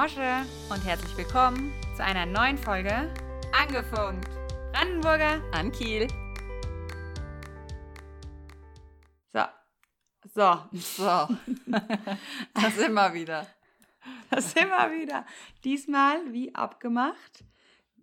[0.00, 3.12] Mosche und herzlich willkommen zu einer neuen Folge
[3.52, 4.28] Angefunkt.
[4.70, 6.06] Brandenburger An Kiel.
[9.32, 9.40] So.
[10.32, 10.56] So.
[10.72, 11.28] So.
[12.54, 13.48] das wir wieder.
[14.30, 15.26] Das wir wieder.
[15.64, 17.42] Diesmal wie abgemacht.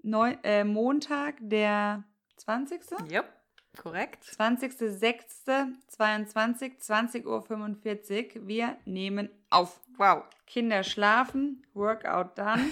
[0.04, 2.04] Neu, äh, Montag, der
[2.36, 2.82] 20.
[3.10, 3.30] Jupp,
[3.78, 4.26] korrekt.
[4.38, 8.48] 20.06.22, 20.45 Uhr.
[8.48, 9.80] Wir nehmen auf.
[9.98, 10.24] Wow.
[10.48, 12.66] Kinder schlafen, Workout done,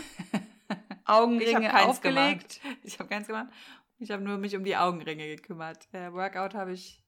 [1.06, 2.62] Augenringe aufgelegt.
[2.62, 2.78] Gemacht.
[2.84, 3.48] Ich habe keins gemacht.
[4.00, 5.92] Ich habe nur mich um die Augenringe gekümmert.
[5.94, 7.02] Der Workout habe ich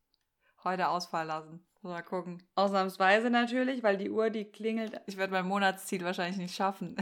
[0.63, 1.65] heute ausfallen lassen.
[1.81, 2.41] Mal gucken.
[2.55, 4.99] Ausnahmsweise natürlich, weil die Uhr, die klingelt.
[5.05, 6.95] Ich werde mein Monatsziel wahrscheinlich nicht schaffen.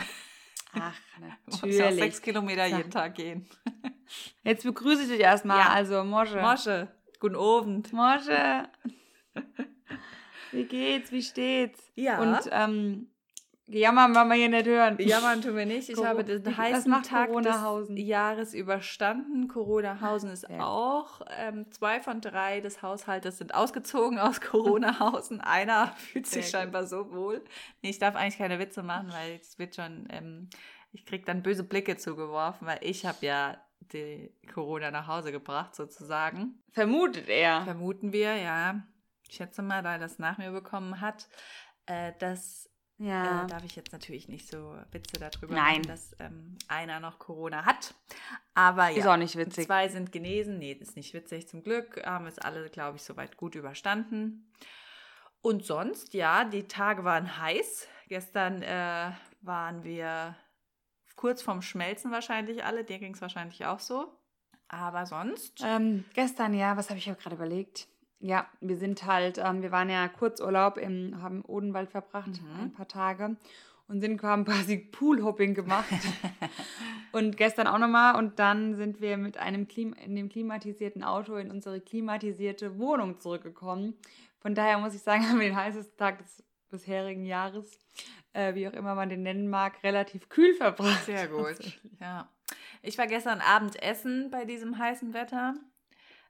[0.74, 0.94] Ach,
[1.48, 2.00] Ich muss ja natürlich.
[2.04, 3.48] sechs Kilometer jeden Tag gehen.
[4.44, 5.60] Jetzt begrüße ich dich erstmal.
[5.60, 5.70] Ja.
[5.70, 6.42] Also, Mosche.
[6.42, 6.88] Mosche,
[7.20, 7.94] guten Abend.
[7.94, 8.68] Mosche.
[10.54, 11.12] Wie geht's?
[11.12, 11.92] Wie steht's?
[11.96, 12.20] Ja.
[12.22, 13.08] Und ähm,
[13.68, 14.98] jammern wollen wir hier nicht hören.
[15.00, 15.90] Jammern tun wir nicht.
[15.90, 19.48] Ich Coro- habe den heißen Tag des Jahres überstanden.
[19.48, 20.60] Corona-Hausen ist gut.
[20.60, 21.22] auch.
[21.40, 25.42] Ähm, zwei von drei des Haushaltes sind ausgezogen aus Corona-Hausen.
[25.42, 26.52] Einer fühlt sich Sehr gut.
[26.52, 27.44] scheinbar so wohl.
[27.82, 30.50] Nee, ich darf eigentlich keine Witze machen, weil es wird schon, ähm,
[30.92, 33.58] ich kriege dann böse Blicke zugeworfen, weil ich habe ja
[33.92, 36.60] die Corona nach Hause gebracht, sozusagen.
[36.72, 37.64] Vermutet er.
[37.64, 38.84] Vermuten wir, ja.
[39.34, 41.28] Ich schätze mal, da er das nach mir bekommen hat,
[41.88, 43.46] äh, dass Ja.
[43.46, 45.78] äh, darf ich jetzt natürlich nicht so Witze darüber Nein.
[45.78, 47.96] machen, dass ähm, einer noch Corona hat.
[48.54, 49.66] Aber ja, Ist auch nicht witzig.
[49.66, 50.60] zwei sind genesen.
[50.60, 52.00] Nee, ist nicht witzig zum Glück.
[52.06, 54.54] Haben es alle, glaube ich, soweit gut überstanden.
[55.42, 57.88] Und sonst, ja, die Tage waren heiß.
[58.10, 60.36] Gestern äh, waren wir
[61.16, 62.84] kurz vorm Schmelzen wahrscheinlich alle.
[62.84, 64.16] Dir ging es wahrscheinlich auch so.
[64.68, 65.60] Aber sonst.
[65.66, 67.88] Ähm, gestern, ja, was habe ich auch gerade überlegt?
[68.26, 72.62] Ja, wir sind halt, ähm, wir waren ja Kurzurlaub, im, haben Odenwald verbracht, Mhm.
[72.62, 73.36] ein paar Tage
[73.90, 75.90] und sind haben quasi Poolhopping gemacht.
[77.12, 81.36] und gestern auch nochmal und dann sind wir mit einem Klim in dem klimatisierten Auto
[81.36, 83.96] in unsere klimatisierte Wohnung zurückgekommen.
[84.40, 87.78] Von daher muss ich sagen, haben wir den heißesten Tag des bisherigen Jahres,
[88.32, 91.06] äh, wie auch immer man den nennen mag, relativ kühl verbracht.
[91.06, 91.58] Sehr gut.
[92.00, 92.30] Ja.
[92.82, 95.56] Ich war gestern Abend essen bei diesem heißen Wetter.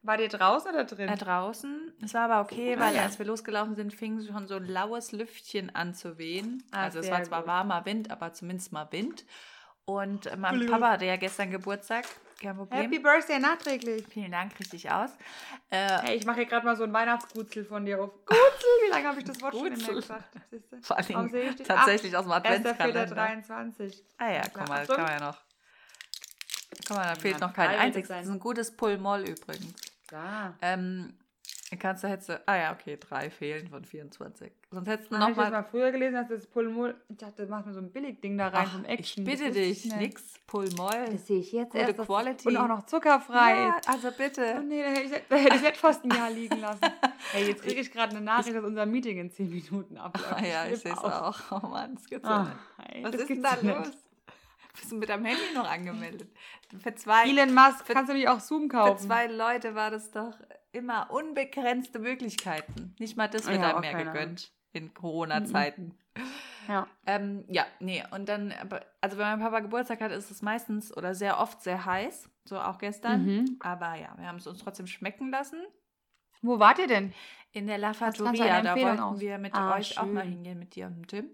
[0.05, 1.07] War dir draußen oder drin?
[1.07, 1.93] Äh, draußen.
[2.03, 3.03] Es war aber okay, Ah, weil ja.
[3.03, 6.61] als wir losgelaufen sind, fing schon so ein laues Lüftchen an zu wehen.
[6.71, 7.47] Ah, also es war zwar gut.
[7.47, 9.23] warmer Wind, aber zumindest mal Wind.
[9.85, 10.79] Und äh, mein Entschuldigung.
[10.81, 12.05] Papa hatte ja gestern Geburtstag.
[12.41, 12.81] Kein Problem.
[12.81, 14.05] Happy Birthday nachträglich.
[14.09, 15.11] Vielen Dank, richtig aus.
[15.69, 18.11] Äh, Hey, ich mache hier gerade mal so ein Weihnachtsgutzel von dir auf.
[18.25, 18.39] Gutzel,
[18.85, 20.15] wie lange habe ich das Wort schon nicht mehr Gutzel.
[20.17, 20.35] gesagt?
[20.51, 20.81] Siehst du?
[20.81, 22.49] vor allem tatsächlich aus dem Ah, 1.4.23.
[22.49, 23.93] Adventskalender.
[24.17, 25.37] Ah ja, guck mal, das kann man ja noch.
[26.87, 28.09] Guck mal, da fehlt noch kein einziges.
[28.09, 29.73] Das ist ein gutes Pull-Moll übrigens.
[30.13, 30.53] Da.
[30.61, 31.13] Ähm,
[31.79, 34.51] kannst du hättest du, ah ja, okay, drei fehlen von 24.
[34.69, 35.49] Sonst hättest du ich das nochmal.
[35.51, 36.93] mal früher gelesen, dass das Pulmol.
[37.09, 39.23] Ich dachte, das macht mir so ein Billigding da rein Ach, vom ich Action.
[39.23, 39.97] bitte ich dich, nicht.
[39.97, 41.05] nix Pull-Moll.
[41.11, 41.97] Das sehe ich jetzt Gute erst.
[41.97, 42.47] Quality.
[42.49, 43.55] Und auch noch zuckerfrei.
[43.63, 44.63] Ja, also Oh bitte.
[44.67, 46.81] nee, da hätte ich, da hätte ich fast ein Jahr liegen lassen.
[47.31, 50.33] Hey, jetzt kriege ich gerade eine Nachricht, dass unser Meeting in 10 Minuten abläuft.
[50.35, 51.39] Ah ja, ich flippe sehe es auch.
[51.63, 53.03] Oh Mann, das gibt's ja Ah, nicht.
[53.05, 53.87] Was das ist denn da los?
[54.73, 56.29] Bist du mit deinem Handy noch angemeldet?
[56.81, 59.05] Für zwei, Elon Musk, Für- kannst du nicht auch Zoom für kaufen?
[59.07, 60.33] zwei Leute war das doch
[60.71, 62.95] immer unbegrenzte Möglichkeiten.
[62.99, 65.95] Nicht mal das wird Ja, einem mehr gegönnt in Corona-Zeiten.
[66.67, 66.87] Ja.
[67.05, 68.53] Ähm, ja, nee, und dann,
[69.01, 72.59] also wenn mein Papa Geburtstag hat, ist es meistens oder sehr oft sehr heiß, so
[72.59, 73.25] auch gestern.
[73.25, 73.57] Mhm.
[73.59, 75.61] Aber ja, wir haben es uns trotzdem schmecken lassen.
[76.41, 77.13] Wo wart ihr denn?
[77.51, 80.31] In der La Fattoria, da wollten aus- wir mit Ah, euch auch mal schön.
[80.31, 81.29] hingehen, mit dir und Tim.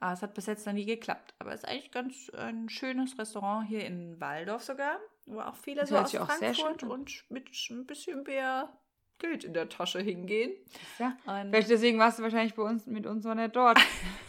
[0.00, 1.34] Aber es hat bis jetzt noch nie geklappt.
[1.38, 5.86] Aber es ist eigentlich ganz ein schönes Restaurant hier in Waldorf sogar, wo auch viele
[5.86, 6.90] so aus Frankfurt an.
[6.90, 8.72] und mit ein bisschen mehr
[9.18, 10.52] Geld in der Tasche hingehen.
[10.98, 11.16] Ja.
[11.26, 13.78] Und Vielleicht deswegen warst du wahrscheinlich bei uns mit uns noch nicht dort.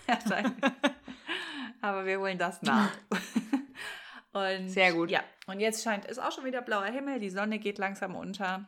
[1.81, 2.91] Aber wir holen das nach.
[4.33, 5.11] Und Sehr gut.
[5.11, 8.65] Ja, und jetzt scheint es auch schon wieder blauer Himmel, die Sonne geht langsam unter.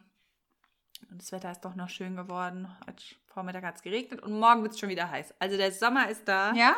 [1.09, 2.67] Und das Wetter ist doch noch schön geworden.
[2.85, 5.33] Heute Vormittag hat es geregnet und morgen wird es schon wieder heiß.
[5.39, 6.53] Also der Sommer ist da.
[6.53, 6.75] Ja?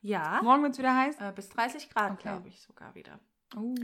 [0.00, 0.40] Ja.
[0.42, 1.16] Morgen wird es wieder heiß?
[1.20, 2.22] Äh, bis 30 Grad, Okay.
[2.22, 3.18] glaube ich, sogar wieder.
[3.56, 3.74] Uh.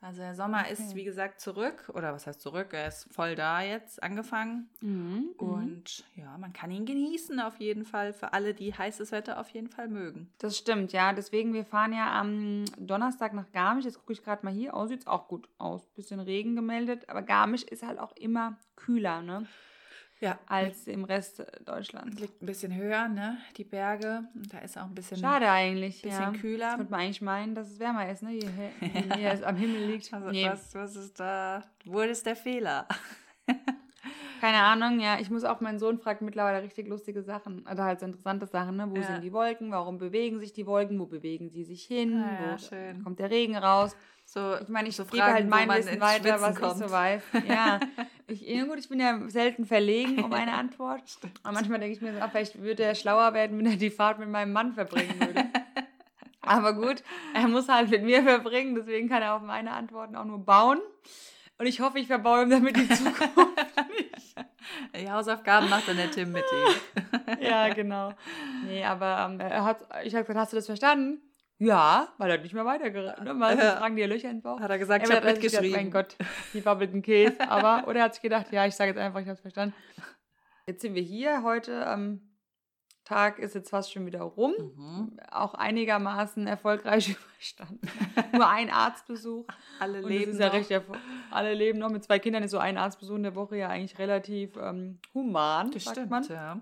[0.00, 0.94] Also der Sommer ist, Okay.
[0.94, 1.90] wie gesagt, zurück.
[1.92, 2.68] Oder was heißt zurück?
[2.72, 4.70] Er ist voll da jetzt, angefangen.
[4.80, 5.34] Mhm.
[5.36, 8.14] Und Und ja, man kann ihn genießen auf jeden Fall.
[8.14, 10.32] Für alle, die heißes Wetter auf jeden Fall mögen.
[10.38, 11.12] das stimmt, ja.
[11.12, 13.84] Deswegen, wir fahren ja am Donnerstag nach Garmisch.
[13.84, 14.72] Jetzt gucke ich gerade mal hier.
[14.72, 15.86] Oh, sieht auch gut aus.
[15.90, 17.08] Bisschen Regen gemeldet.
[17.10, 19.46] Aber Garmisch ist halt auch immer kühler, ne?
[20.20, 22.20] Ja, Als im Rest Deutschlands.
[22.20, 23.38] liegt ein bisschen höher, ne?
[23.56, 24.24] Die Berge.
[24.34, 26.02] Und da ist auch ein bisschen, Schade eigentlich.
[26.02, 26.30] bisschen ja.
[26.32, 26.76] kühler.
[26.76, 28.32] Könnte man eigentlich meinen, dass es wärmer ist, ne?
[28.32, 28.46] Je,
[29.16, 30.12] je es am Himmel liegt.
[30.12, 30.46] Also nee.
[30.46, 31.62] was, was ist da?
[31.86, 32.86] Wo ist der Fehler?
[34.40, 35.18] Keine Ahnung, ja.
[35.20, 37.66] Ich muss auch, mein Sohn fragt mittlerweile richtig lustige Sachen.
[37.70, 38.90] Oder halt so interessante Sachen, ne?
[38.90, 39.02] Wo Ja.
[39.02, 39.70] sind die Wolken?
[39.70, 40.98] Warum bewegen sich die Wolken?
[40.98, 42.14] Wo bewegen sie sich hin?
[42.22, 43.02] Ah, ja, wo schön.
[43.04, 43.96] kommt der Regen raus?
[44.32, 46.78] So, Ich meine, ich so gebe halt mein Wissen weiter, Schwitzen was ich kommt.
[46.78, 47.22] so weiß.
[47.48, 47.80] Ja.
[48.28, 51.02] Ich, gut, ich bin ja selten verlegen um eine Antwort.
[51.42, 53.90] Aber manchmal denke ich mir so, ah, vielleicht würde er schlauer werden, wenn er die
[53.90, 55.46] Fahrt mit meinem Mann verbringen würde.
[56.42, 57.02] Aber gut,
[57.34, 60.78] er muss halt mit mir verbringen, deswegen kann er auf meine Antworten auch nur bauen.
[61.58, 63.24] Und ich hoffe, ich verbaue ihm damit die Zukunft.
[64.96, 67.42] Die Hausaufgaben macht dann der Tim mit ihm.
[67.42, 68.12] ja, genau.
[68.64, 71.20] Nee, aber ähm, er hat, ich habe gesagt, hast du das verstanden?
[71.62, 73.22] Ja, weil er hat nicht mehr weitergerannt.
[73.22, 73.34] Ne?
[73.34, 73.76] Mal Ja.
[73.76, 74.58] fragen die Löcher in den Bauch.
[74.60, 75.76] Hat er gesagt, Er ich hat habe gedacht, mitgeschrieben.
[75.82, 76.16] Mein Gott,
[76.54, 77.36] die wabbelten Käse.
[77.50, 79.74] Aber, oder er hat sich gedacht, ja, ich sage jetzt einfach, ich habe es verstanden.
[80.66, 81.42] Jetzt sind wir hier.
[81.42, 82.22] Heute am
[83.04, 84.54] Tag ist jetzt fast schon wieder rum.
[84.76, 85.20] Mhm.
[85.30, 87.80] Auch einigermaßen erfolgreich überstanden.
[88.32, 89.46] Nur ein Arztbesuch.
[89.80, 90.54] Alle leben ist ja noch.
[90.54, 90.96] recht erfol-
[91.30, 91.90] Alle leben noch.
[91.90, 95.70] Mit zwei Kindern ist so ein Arztbesuch in der Woche ja eigentlich relativ ähm, human,
[95.72, 96.24] Das sagt stimmt, man.
[96.24, 96.60] ja.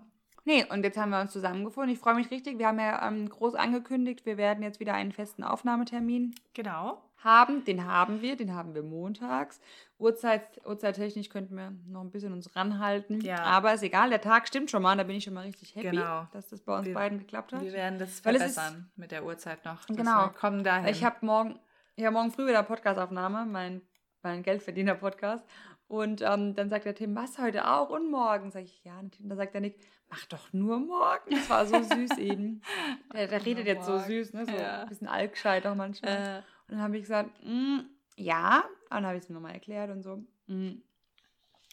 [0.49, 1.93] Nee, und jetzt haben wir uns zusammengefunden.
[1.93, 2.59] Ich freue mich richtig.
[2.59, 7.03] Wir haben ja ähm, groß angekündigt, wir werden jetzt wieder einen festen Aufnahmetermin Genau.
[7.19, 7.65] haben.
[7.67, 9.61] Den haben wir, den haben wir montags.
[9.99, 13.21] Uhrzeit, Uhrzeittechnisch könnten wir noch ein bisschen uns ranhalten.
[13.21, 13.41] Ja.
[13.45, 14.97] Aber ist egal, der Tag stimmt schon mal.
[14.97, 16.27] Da bin ich schon mal richtig happy, Genau.
[16.33, 17.61] dass das bei uns Wir- beiden geklappt hat.
[17.61, 19.85] Wir werden das es ist- verbessern mit der Uhrzeit noch.
[19.87, 20.23] Genau.
[20.23, 20.87] Wir kommen dahin.
[20.89, 21.59] Ich habe morgen,
[21.97, 23.83] ja, morgen früh wieder Podcastaufnahme, mein,
[24.23, 25.45] mein Geldverdiener-Podcast.
[25.89, 28.51] Und ähm, dann sagt der Tim, was heute auch und morgen?
[28.51, 28.99] Sag ich, ja.
[28.99, 29.79] Und dann sagt der Nick,
[30.11, 31.31] mach doch nur morgen.
[31.31, 32.61] Das war so süß eben.
[33.15, 34.45] Der, der redet jetzt so süß, ne?
[34.45, 34.83] So Ja.
[34.83, 36.13] ein bisschen altgescheit auch manchmal.
[36.13, 36.37] äh,
[36.69, 37.79] Und dann habe ich gesagt, mm,
[38.17, 38.59] ja.
[38.91, 40.17] Und dann habe ich es mir nochmal erklärt und so.
[40.47, 40.83] Mm.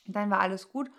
[0.07, 0.89] Und dann war alles gut.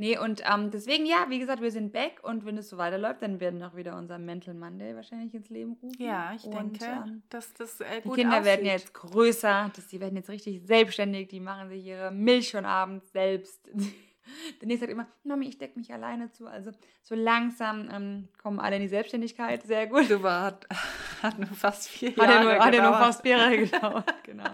[0.00, 3.20] Nee, und ähm, deswegen, ja, wie gesagt, wir sind back und wenn es so weiterläuft,
[3.20, 6.00] dann werden auch wieder unser Mental Monday wahrscheinlich ins Leben rufen.
[6.00, 8.80] ja, ich und, denke, ähm, dass das äh, die gut Kinder werden aussieht.
[8.80, 13.10] jetzt größer, das, die werden jetzt richtig selbstständig, die machen sich ihre Milch schon abends
[13.12, 13.68] selbst.
[14.60, 16.46] Der nächste sagt immer, Mami, ich decke mich alleine zu.
[16.46, 16.70] Also
[17.02, 20.08] so langsam ähm, kommen alle in die Selbstständigkeit, sehr gut.
[20.10, 20.66] Du war, hat,
[21.22, 22.98] hat nur fast vier Hat er Jahre nur, hat er nur gedauert.
[22.98, 24.50] fast vier Jahre gedauert, genau.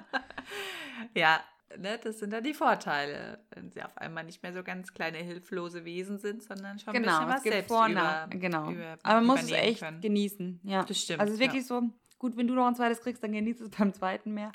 [1.14, 1.40] Ja,
[1.78, 5.18] ne, das sind dann die Vorteile, wenn sie auf einmal nicht mehr so ganz kleine
[5.18, 8.70] hilflose Wesen sind, sondern schon ein Genau, bisschen was selbst Vor- und über, genau.
[8.70, 10.00] über, Aber man muss es echt können.
[10.00, 10.84] genießen, ja.
[10.84, 11.82] Das stimmt, Also es ist wirklich so,
[12.18, 14.52] gut, wenn du noch ein zweites kriegst, dann genieß es beim zweiten mehr.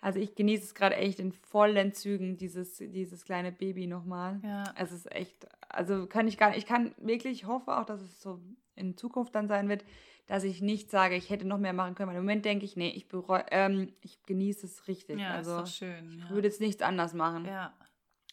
[0.00, 4.40] Also ich genieße es gerade echt in vollen Zügen, dieses, dieses kleine Baby nochmal.
[4.44, 4.62] Ja.
[4.76, 8.00] Es ist echt, also kann ich gar nicht, ich kann wirklich, ich hoffe auch, dass
[8.00, 8.40] es so
[8.76, 9.84] in Zukunft dann sein wird,
[10.28, 12.10] dass ich nicht sage, ich hätte noch mehr machen können.
[12.10, 13.06] Weil im Moment denke ich, nee, ich
[13.50, 15.18] ähm, ich genieße es richtig.
[15.18, 16.12] Ja, also ist doch schön.
[16.18, 16.30] ich Ja.
[16.30, 17.44] würde jetzt nichts anders machen.
[17.46, 17.74] ja.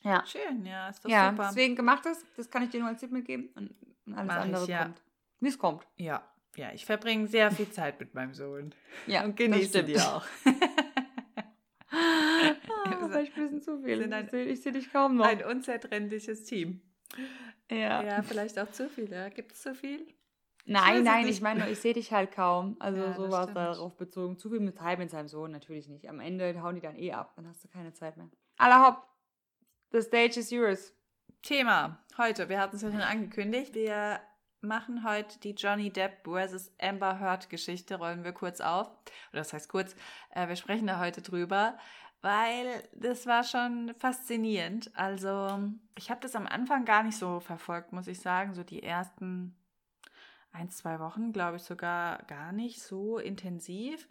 [0.03, 0.23] ja.
[0.27, 1.47] Schön, ja, ist doch Ja, super.
[1.49, 3.73] deswegen gemacht es, das kann ich dir nur als Tipp mitgeben und,
[4.05, 4.83] und alles Mach ich, andere ja.
[4.83, 5.01] kommt.
[5.39, 5.87] Wie es kommt.
[5.97, 6.23] Ja,
[6.55, 8.73] ja, ich verbringe sehr viel Zeit mit meinem Sohn.
[9.07, 10.23] Ja, und genieße die auch.
[12.87, 14.11] Ah, vielleicht ein bisschen zu viel.
[14.13, 15.25] ein- Ich sehe ich seh dich kaum noch.
[15.25, 16.81] Ein unzertrennliches Team.
[17.71, 18.03] ja.
[18.03, 19.11] Ja, vielleicht auch zu viel.
[19.11, 19.29] Ja.
[19.29, 20.05] Gibt es zu viel?
[20.65, 21.35] Nein, nein, nicht.
[21.35, 22.75] ich meine, nur, ich sehe dich halt kaum.
[22.79, 24.37] Also Ja, so war es darauf bezogen.
[24.37, 26.09] Zu viel mit Zeit mit seinem Sohn natürlich nicht.
[26.09, 27.33] Am Ende hauen die dann eh ab.
[27.35, 28.29] Dann hast du keine Zeit mehr.
[28.57, 29.03] Aller hopp.
[29.91, 30.93] The stage is yours.
[31.43, 33.75] Thema heute, wir hatten es ja schon angekündigt.
[33.75, 34.19] Wir
[34.61, 36.73] machen heute die Johnny Depp vs.
[36.81, 38.87] Amber Heard Geschichte, rollen wir kurz auf.
[39.31, 39.95] Oder das heißt kurz,
[40.31, 41.77] äh, wir sprechen da heute drüber,
[42.21, 44.91] weil das war schon faszinierend.
[44.95, 45.59] Also
[45.95, 48.55] ich habe das am Anfang gar nicht so verfolgt, muss ich sagen.
[48.55, 49.55] So die ersten
[50.55, 54.07] ein, zwei Wochen, glaube ich, sogar gar nicht so intensiv.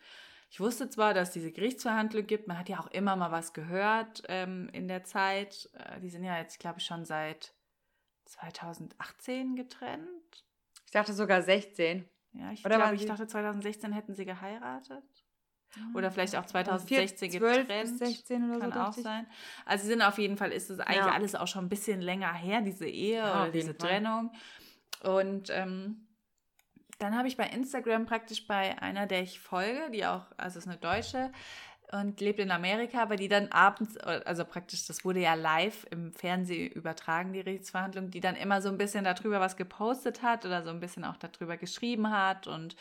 [0.51, 3.53] Ich wusste zwar, dass es diese Gerichtsverhandlung gibt, man hat ja auch immer mal was
[3.55, 5.69] gehört ähm, in der Zeit.
[5.73, 7.55] Äh, die sind ja jetzt, glaube ich, schon seit
[8.27, 10.45] 2018 getrennt.
[10.87, 12.09] Ich dachte sogar 16.
[12.33, 15.05] Ja, ich Oder glaube, waren ich dachte 2016 hätten sie geheiratet.
[15.95, 17.99] Oder vielleicht auch 2016 4, 12 getrennt.
[17.99, 18.79] bis 16 oder Kann so.
[18.81, 19.03] auch ich.
[19.03, 19.27] sein.
[19.67, 21.13] Also sie sind auf jeden Fall, ist es eigentlich Ja.
[21.13, 23.89] alles auch schon ein bisschen länger her, diese Ehe Ja, oder diese Fall.
[23.89, 24.31] Trennung.
[25.03, 26.04] Und ähm,
[26.99, 30.69] dann habe ich bei Instagram praktisch bei einer, der ich folge, die auch, also ist
[30.69, 31.31] eine Deutsche
[31.93, 36.13] und lebt in Amerika, aber die dann abends, also praktisch, das wurde ja live im
[36.13, 40.63] Fernsehen übertragen, die Gerichtsverhandlung, die dann immer so ein bisschen darüber was gepostet hat oder
[40.63, 42.75] so ein bisschen auch darüber geschrieben hat und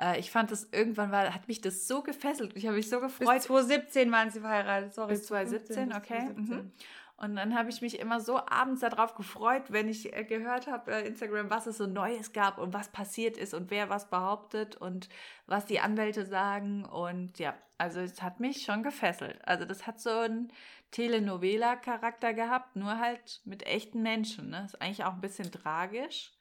[0.00, 2.52] äh, ich fand das irgendwann war, hat mich das so gefesselt.
[2.56, 3.28] Ich habe mich so gefreut.
[3.28, 4.94] Bis 2017 waren sie verheiratet.
[4.94, 5.08] Sorry.
[5.08, 6.26] Bis 2017, 15 bis okay.
[6.26, 6.56] 2017.
[6.56, 6.72] Mhm.
[7.20, 10.92] Und dann habe ich mich immer so abends darauf gefreut, wenn ich äh, gehört habe,
[10.92, 14.76] äh, Instagram, was es so Neues gab und was passiert ist und wer was behauptet
[14.76, 15.08] und
[15.46, 16.84] was die Anwälte sagen.
[16.84, 19.40] Und ja, also es hat mich schon gefesselt.
[19.44, 20.52] Also das hat so einen
[20.92, 24.50] Telenovela-Charakter gehabt, nur halt mit echten Menschen.
[24.50, 24.62] Ne?
[24.64, 26.32] Ist eigentlich auch ein bisschen tragisch.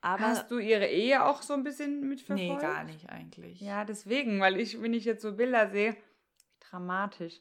[0.00, 2.62] Aber Hast du ihre Ehe auch so ein bisschen nee, mitverfolgt?
[2.62, 3.60] gar nicht eigentlich.
[3.60, 5.96] Ja, deswegen, weil ich, wenn ich jetzt so Bilder sehe,
[6.58, 7.40] dramatisch.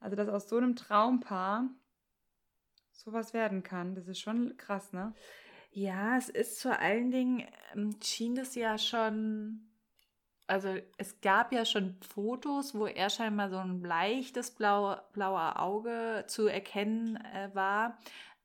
[0.00, 1.70] Also, dass aus so einem Traumpaar
[2.96, 3.94] sowas werden kann.
[3.94, 5.14] Das ist schon krass, ne?
[5.70, 9.68] Ja, es ist vor allen Dingen, ähm, schien das ja schon,
[10.46, 16.24] also es gab ja schon Fotos, wo er scheinbar so ein leichtes blaue, blauer Auge
[16.28, 17.98] zu erkennen äh, war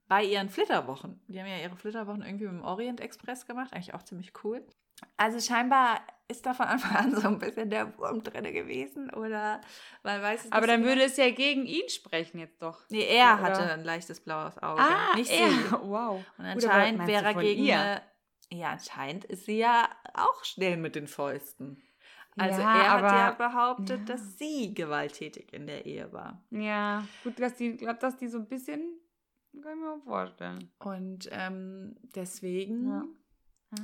[0.07, 1.21] bei ihren Flitterwochen.
[1.27, 4.67] Die haben ja ihre Flitterwochen irgendwie mit dem Orient Express gemacht, eigentlich auch ziemlich cool.
[5.15, 9.61] Also scheinbar ist da von Anfang an so ein bisschen der Wurm drin gewesen oder
[10.03, 12.83] man weiß es Aber dann würde es ja gegen ihn sprechen jetzt doch.
[12.89, 15.49] Nee, er Oder- hatte ein leichtes blaues Auge, Ah, nicht er.
[15.49, 15.71] sie.
[15.83, 16.23] Wow.
[16.37, 17.79] Und anscheinend wäre er gegen ihr?
[17.79, 18.01] eine,
[18.51, 21.81] Ja, anscheinend ist sie ja auch schnell mit den Fäusten.
[22.37, 24.05] Also Ja, er hat ja behauptet, ja.
[24.15, 26.41] dass sie gewalttätig in der Ehe war.
[26.49, 28.81] Ja, gut, dass die, glaube, dass die so ein bisschen,
[29.61, 30.71] kann ich mir auch vorstellen.
[30.79, 32.87] Und ähm, deswegen.
[32.87, 33.03] Ja.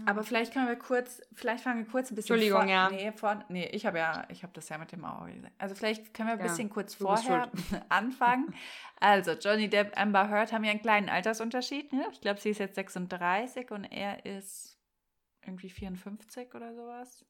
[0.06, 2.89] Aber vielleicht können wir kurz, vielleicht fangen wir kurz ein bisschen Entschuldigung, vor, ja.
[2.89, 5.53] Nee, vor, nee ich habe ja, ich habe das ja mit dem Auge gesagt.
[5.58, 7.50] Also vielleicht können wir ein Ja, bisschen kurz vorher
[7.89, 8.53] anfangen.
[9.00, 11.94] Also Johnny Depp, Amber Heard haben ja einen kleinen Altersunterschied.
[11.94, 12.06] Ne?
[12.12, 14.77] Ich glaube, sie ist jetzt 36 und er ist
[15.41, 17.25] irgendwie 54 oder sowas.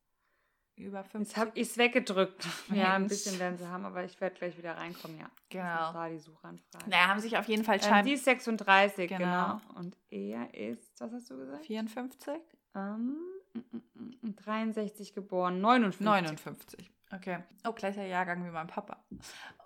[0.78, 1.20] Über 50.
[1.28, 2.48] Jetzt habe ich es weggedrückt.
[2.72, 5.30] Ja, ein bisschen werden sie haben, aber ich werde gleich wieder reinkommen, ja.
[5.50, 5.92] Genau.
[5.92, 6.90] Da die Suchanfrage.
[6.90, 9.20] Naja, haben sich auf jeden Fall Ähm, scheinbar die ist 36, Genau.
[9.20, 9.62] genau.
[9.76, 11.66] Und er ist, was hast du gesagt?
[11.66, 12.36] 54?
[12.76, 13.18] Ähm,
[13.54, 16.06] mm, mm, mm, 63 geboren, 59.
[16.06, 16.92] 59.
[17.12, 17.40] Okay.
[17.68, 18.98] Oh, gleicher Jahrgang wie mein Papa.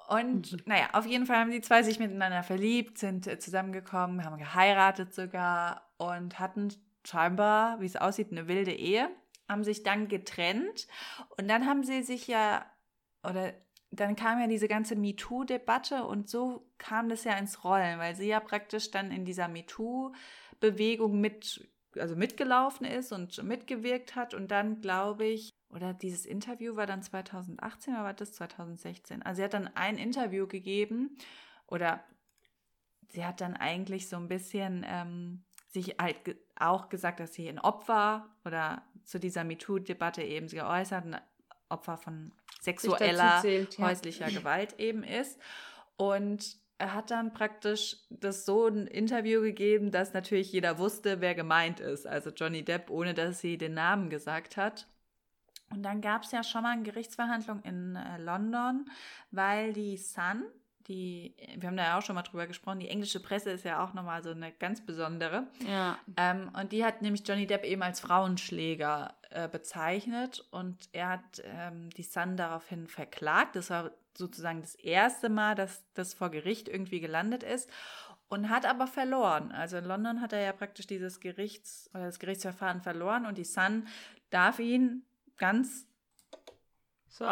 [0.08, 0.60] Und Mhm.
[0.66, 5.14] naja, auf jeden Fall haben die zwei sich miteinander verliebt, sind äh, zusammengekommen, haben geheiratet
[5.14, 6.74] sogar und hatten
[7.06, 9.10] scheinbar, wie es aussieht, eine wilde Ehe,
[9.52, 10.88] haben sich dann getrennt
[11.38, 12.66] und dann haben sie sich ja,
[13.24, 13.54] oder
[13.92, 18.28] dann kam ja diese ganze MeToo-Debatte und so kam das ja ins Rollen, weil sie
[18.28, 24.80] ja praktisch dann in dieser MeToo-Bewegung mit, also mitgelaufen ist und mitgewirkt hat und dann,
[24.80, 29.22] glaube ich, oder dieses Interview war dann 2018 oder war das 2016?
[29.24, 31.18] Also sie hat dann ein Interview gegeben
[31.68, 32.04] oder
[33.10, 36.00] sie hat dann eigentlich so ein bisschen ähm, sich
[36.62, 41.22] auch gesagt, dass sie ein Opfer oder zu dieser MeToo-Debatte eben sie geäußert, ein
[41.70, 43.88] Opfer von sexueller, zählt, ja.
[43.88, 45.40] häuslicher Gewalt eben ist.
[45.98, 51.36] Und er hat dann praktisch das so ein Interview gegeben, dass natürlich jeder wusste, wer
[51.36, 52.08] gemeint ist.
[52.08, 54.88] Also Johnny Depp, ohne dass sie den Namen gesagt hat.
[55.70, 58.90] Und dann gab es ja schon mal eine Gerichtsverhandlung in äh, London,
[59.30, 60.44] weil die Sun,
[60.88, 63.84] die, wir haben da ja auch schon mal drüber gesprochen, die englische Presse ist ja
[63.84, 65.48] auch nochmal so eine ganz besondere.
[65.68, 65.98] Ja.
[66.18, 71.42] Ähm, und die hat nämlich Johnny Depp eben als Frauenschläger äh, bezeichnet und er hat
[71.44, 73.56] ähm, die Sun daraufhin verklagt.
[73.56, 77.70] Das war sozusagen das erste Mal, dass das vor Gericht irgendwie gelandet ist
[78.28, 79.52] und hat aber verloren.
[79.52, 83.44] Also in London hat er ja praktisch dieses Gerichts oder das Gerichtsverfahren verloren und die
[83.44, 83.88] Sun
[84.30, 85.04] darf ihn
[85.38, 85.86] ganz
[87.10, 87.28] So.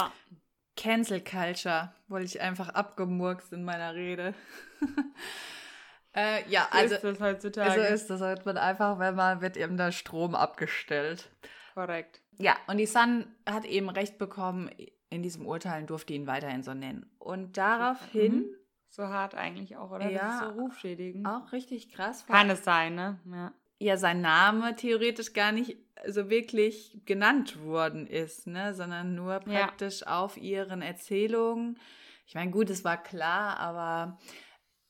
[0.80, 4.34] Cancel Culture wollte ich einfach abgemurkst in meiner Rede.
[6.16, 7.72] äh, ja, Also, also ist das heutzutage.
[7.88, 11.30] so ist das, wird man einfach, wenn man wird eben der Strom abgestellt.
[11.74, 12.22] Korrekt.
[12.38, 14.70] Ja, und die Sun hat eben recht bekommen,
[15.10, 17.10] in diesem Urteil durfte ihn weiterhin so nennen.
[17.20, 18.46] Und daraufhin, Mhm.
[18.92, 20.10] So hart eigentlich auch, oder?
[20.10, 20.20] Ja.
[20.20, 21.28] Das ist so rufschädigend.
[21.28, 23.20] auch richtig krass, Kann es sein, ne?
[23.32, 23.54] Ja.
[23.80, 29.40] Ja sein Name theoretisch gar nicht so wirklich genannt worden ist, ne, sondern nur Ja.
[29.66, 31.78] praktisch auf ihren Erzählungen.
[32.26, 34.20] Ich meine, gut, es war klar, aber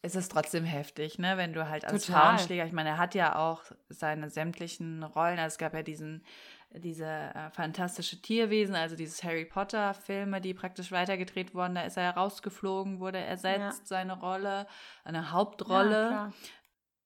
[0.02, 2.24] es ist trotzdem heftig, ne, wenn du halt als Total.
[2.24, 6.24] Frauenschläger, ich meine, er hat ja auch seine sämtlichen Rollen, also es gab ja diesen
[6.72, 11.98] diese äh, fantastische Tierwesen, also dieses Harry Potter Filme, die praktisch weitergedreht wurden, da ist
[11.98, 14.68] er rausgeflogen, wurde ersetzt, seine Rolle,
[15.04, 16.10] eine Hauptrolle.
[16.12, 16.32] Ja.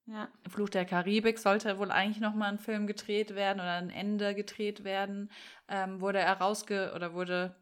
[0.05, 0.27] Ja.
[0.49, 4.35] Fluch der Karibik sollte wohl eigentlich noch mal ein Film gedreht werden oder ein Ende
[4.35, 5.31] gedreht werden.
[5.69, 7.55] Ähm, wurde er rausge oder wurde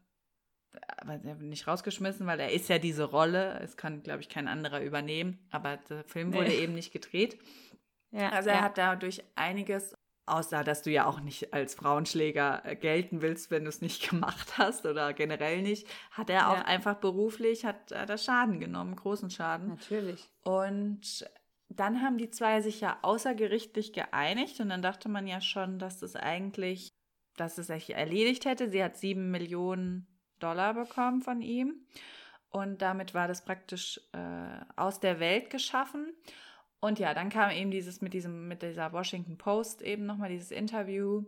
[0.96, 3.60] aber nicht rausgeschmissen, weil er ist ja diese Rolle.
[3.62, 5.38] Es kann, glaube ich, kein anderer übernehmen.
[5.50, 6.60] Aber der Film wurde Nee.
[6.62, 7.38] eben nicht gedreht.
[8.10, 8.30] ja.
[8.30, 8.62] Also er ja.
[8.62, 9.94] hat dadurch einiges,
[10.26, 14.02] außer dass du ja auch nicht als Frauenschläger äh, gelten willst, wenn du es nicht
[14.10, 16.62] gemacht hast oder generell nicht, hat er auch Ja.
[16.64, 19.68] einfach beruflich, hat, hat er Schaden genommen, großen Schaden.
[19.68, 20.28] Natürlich.
[20.42, 21.24] Und
[21.80, 25.98] dann haben die zwei sich ja außergerichtlich geeinigt und dann dachte man ja schon, dass
[25.98, 26.92] das eigentlich,
[27.36, 28.70] dass es sich erledigt hätte.
[28.70, 30.06] Sie hat sieben Millionen
[30.38, 31.86] Dollar bekommen von ihm
[32.52, 36.12] und damit war das praktisch äh, aus der Welt geschaffen.
[36.80, 40.50] Und ja, dann kam eben dieses mit diesem, mit dieser Washington Post eben nochmal dieses
[40.50, 41.24] Interview.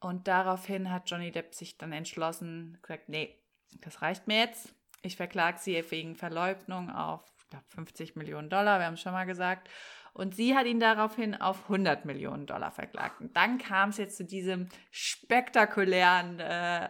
[0.00, 3.38] Und daraufhin hat Johnny Depp sich dann entschlossen, gesagt, nee,
[3.80, 4.74] das reicht mir jetzt.
[5.02, 9.24] Ich verklage sie wegen Verleugnung auf, glaube, 50 Millionen Dollar, wir haben es schon mal
[9.24, 9.68] gesagt.
[10.12, 13.20] Und sie hat ihn daraufhin auf 100 Millionen Dollar verklagt.
[13.20, 16.88] Und dann kam es jetzt zu diesem spektakulären äh,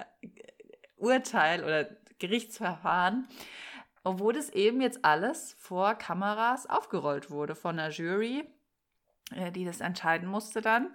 [0.97, 1.85] Urteil oder
[2.19, 3.27] Gerichtsverfahren.
[4.03, 8.45] Obwohl das eben jetzt alles vor Kameras aufgerollt wurde von der Jury,
[9.35, 10.91] äh, die das entscheiden musste dann.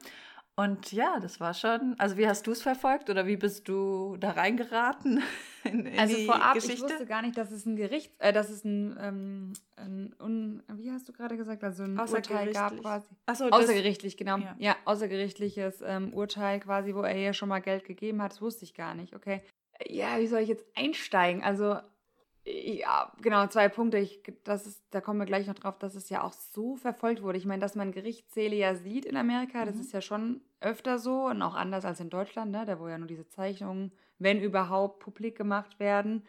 [0.59, 1.95] Und ja, das war schon.
[1.99, 5.23] Also, wie hast du es verfolgt oder wie bist du da reingeraten
[5.63, 6.85] in, in also die vorab, Geschichte?
[6.85, 10.61] Ich wusste gar nicht, dass es ein Gericht, äh, dass es ein, ähm, ein un,
[10.73, 13.07] wie hast du gerade gesagt, also ein Urteil gab quasi.
[13.25, 14.35] Achso, außergerichtlich, genau.
[14.35, 18.33] Ja, ja außergerichtliches ähm, Urteil quasi, wo er ja schon mal Geld gegeben hat.
[18.33, 19.15] Das wusste ich gar nicht.
[19.15, 19.41] Okay.
[19.87, 21.41] Ja, wie soll ich jetzt einsteigen?
[21.41, 21.77] Also
[22.51, 23.97] ja, genau, zwei Punkte.
[23.97, 27.21] Ich, das ist, da kommen wir gleich noch drauf, dass es ja auch so verfolgt
[27.21, 27.37] wurde.
[27.37, 29.81] Ich meine, dass man Gerichtssäle ja sieht in Amerika, das mhm.
[29.81, 32.65] ist ja schon öfter so und auch anders als in Deutschland, ne?
[32.65, 36.25] da wo ja nur diese Zeichnungen, wenn überhaupt, publik gemacht werden.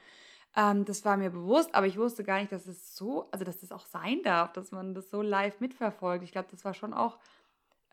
[0.57, 3.61] Ähm, das war mir bewusst, aber ich wusste gar nicht, dass es so, also dass
[3.61, 6.23] das auch sein darf, dass man das so live mitverfolgt.
[6.25, 7.19] Ich glaube, das war schon auch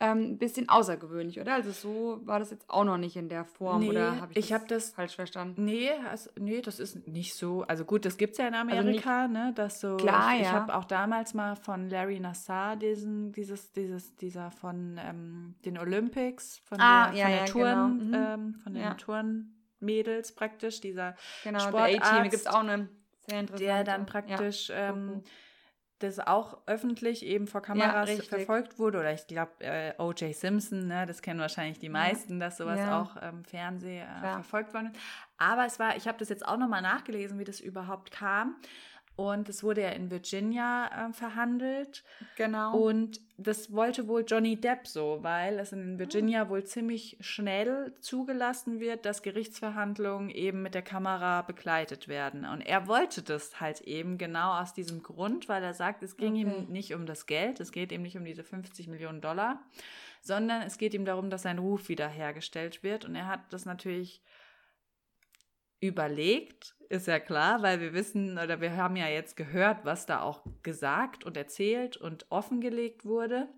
[0.00, 1.54] ein ähm, bisschen außergewöhnlich, oder?
[1.54, 4.38] Also so war das jetzt auch noch nicht in der Form, nee, oder habe ich,
[4.38, 5.64] ich das, hab das falsch verstanden?
[5.64, 7.62] Nee, also, nee, das ist nicht so.
[7.62, 9.52] Also gut, das gibt es ja in Amerika, also ne?
[9.56, 10.46] Dass so, klar, ich, ja.
[10.46, 15.76] ich habe auch damals mal von Larry Nassar diesen, dieses, dieses, dieser von ähm, den
[15.78, 18.18] Olympics, von ah, der, ja, von der ja, Touren, genau.
[18.18, 18.34] mhm.
[18.34, 18.94] ähm, von den ja.
[18.94, 22.10] Tourenmädels praktisch, dieser genau, Sportarzt.
[22.10, 22.88] Genau, gibt es auch eine
[23.26, 23.64] sehr interessante.
[23.64, 25.22] Der dann praktisch ähm,
[25.98, 29.00] das auch öffentlich eben vor Kameras ja, verfolgt wurde.
[29.00, 30.34] Oder ich glaube, äh, O.J.
[30.34, 33.00] Simpson, ne, das kennen wahrscheinlich die meisten, dass sowas ja.
[33.00, 35.00] auch im ähm, Fernsehen äh, verfolgt worden ist.
[35.38, 38.56] Aber es war, ich habe das jetzt auch nochmal nachgelesen, wie das überhaupt kam.
[39.18, 42.04] Und es wurde ja in Virginia äh, verhandelt.
[42.36, 42.78] Genau.
[42.78, 46.48] Und das wollte wohl Johnny Depp so, weil es in Virginia ah.
[46.48, 52.44] wohl ziemlich schnell zugelassen wird, dass Gerichtsverhandlungen eben mit der Kamera begleitet werden.
[52.44, 56.34] Und er wollte das halt eben genau aus diesem Grund, weil er sagt, es ging
[56.34, 56.42] okay.
[56.42, 59.60] ihm nicht um das Geld, es geht ihm nicht um diese 50 Millionen Dollar,
[60.20, 63.04] sondern es geht ihm darum, dass sein Ruf wiederhergestellt wird.
[63.04, 64.22] Und er hat das natürlich
[65.80, 70.22] überlegt, ist ja klar, weil wir wissen oder wir haben ja jetzt gehört, was da
[70.22, 73.48] auch gesagt und erzählt und offengelegt wurde.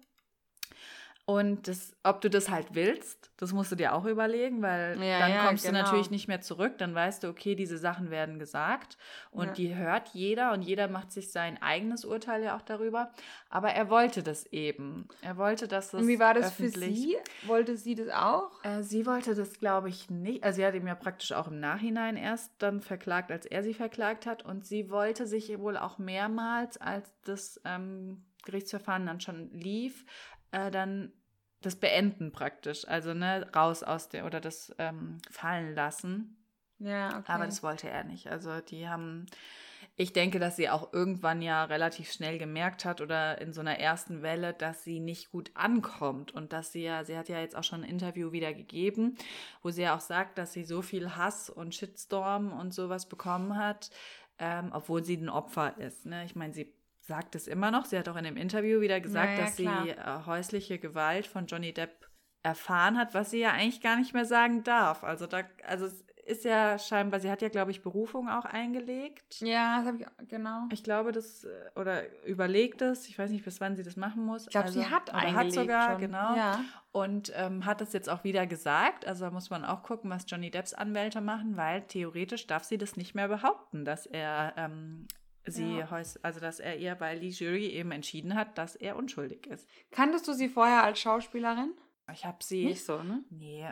[1.30, 5.20] Und das, ob du das halt willst, das musst du dir auch überlegen, weil ja,
[5.20, 5.78] dann ja, kommst genau.
[5.78, 6.76] du natürlich nicht mehr zurück.
[6.78, 8.98] Dann weißt du, okay, diese Sachen werden gesagt
[9.30, 9.52] und ja.
[9.52, 13.12] die hört jeder und jeder macht sich sein eigenes Urteil ja auch darüber.
[13.48, 15.06] Aber er wollte das eben.
[15.22, 16.00] Er wollte, dass das.
[16.00, 17.16] Und wie war das für sie?
[17.46, 18.50] Wollte sie das auch?
[18.64, 20.42] Äh, sie wollte das, glaube ich, nicht.
[20.42, 23.74] Also sie hat ihn ja praktisch auch im Nachhinein erst dann verklagt, als er sie
[23.74, 24.44] verklagt hat.
[24.44, 30.04] Und sie wollte sich wohl auch mehrmals, als das ähm, Gerichtsverfahren dann schon lief,
[30.50, 31.12] äh, dann
[31.60, 32.86] das beenden praktisch.
[32.88, 36.36] Also, ne, raus aus der oder das ähm, fallen lassen.
[36.78, 37.32] Ja, okay.
[37.32, 38.28] Aber das wollte er nicht.
[38.28, 39.26] Also, die haben,
[39.96, 43.78] ich denke, dass sie auch irgendwann ja relativ schnell gemerkt hat oder in so einer
[43.78, 47.56] ersten Welle, dass sie nicht gut ankommt und dass sie ja, sie hat ja jetzt
[47.56, 49.16] auch schon ein Interview wieder gegeben,
[49.62, 53.58] wo sie ja auch sagt, dass sie so viel Hass und Shitstorm und sowas bekommen
[53.58, 53.90] hat,
[54.38, 56.06] ähm, obwohl sie ein Opfer ist.
[56.06, 56.24] Ne?
[56.24, 56.72] Ich meine, sie
[57.10, 57.86] sagt es immer noch.
[57.86, 59.82] Sie hat auch in dem Interview wieder gesagt, naja, dass klar.
[59.82, 62.08] sie äh, häusliche Gewalt von Johnny Depp
[62.44, 65.02] erfahren hat, was sie ja eigentlich gar nicht mehr sagen darf.
[65.02, 69.40] Also da, also es ist ja scheinbar, sie hat ja, glaube ich, Berufung auch eingelegt.
[69.40, 70.68] Ja, das habe ich, genau.
[70.72, 74.24] Ich glaube, das, äh, oder überlegt es, ich weiß nicht, bis wann sie das machen
[74.24, 74.44] muss.
[74.44, 76.00] Ich glaube, also, sie hat eingelegt hat sogar, schon.
[76.00, 76.36] genau.
[76.36, 76.64] Ja.
[76.92, 79.04] Und ähm, hat das jetzt auch wieder gesagt.
[79.04, 82.78] Also da muss man auch gucken, was Johnny Depps Anwälte machen, weil theoretisch darf sie
[82.78, 85.08] das nicht mehr behaupten, dass er ähm,
[85.50, 85.88] sie, ja.
[86.22, 89.68] also dass er ihr, weil die Jury eben entschieden hat, dass er unschuldig ist.
[89.90, 91.72] Kanntest du sie vorher als Schauspielerin?
[92.12, 92.66] Ich habe sie.
[92.66, 93.22] Nicht so, ne?
[93.30, 93.68] Nee.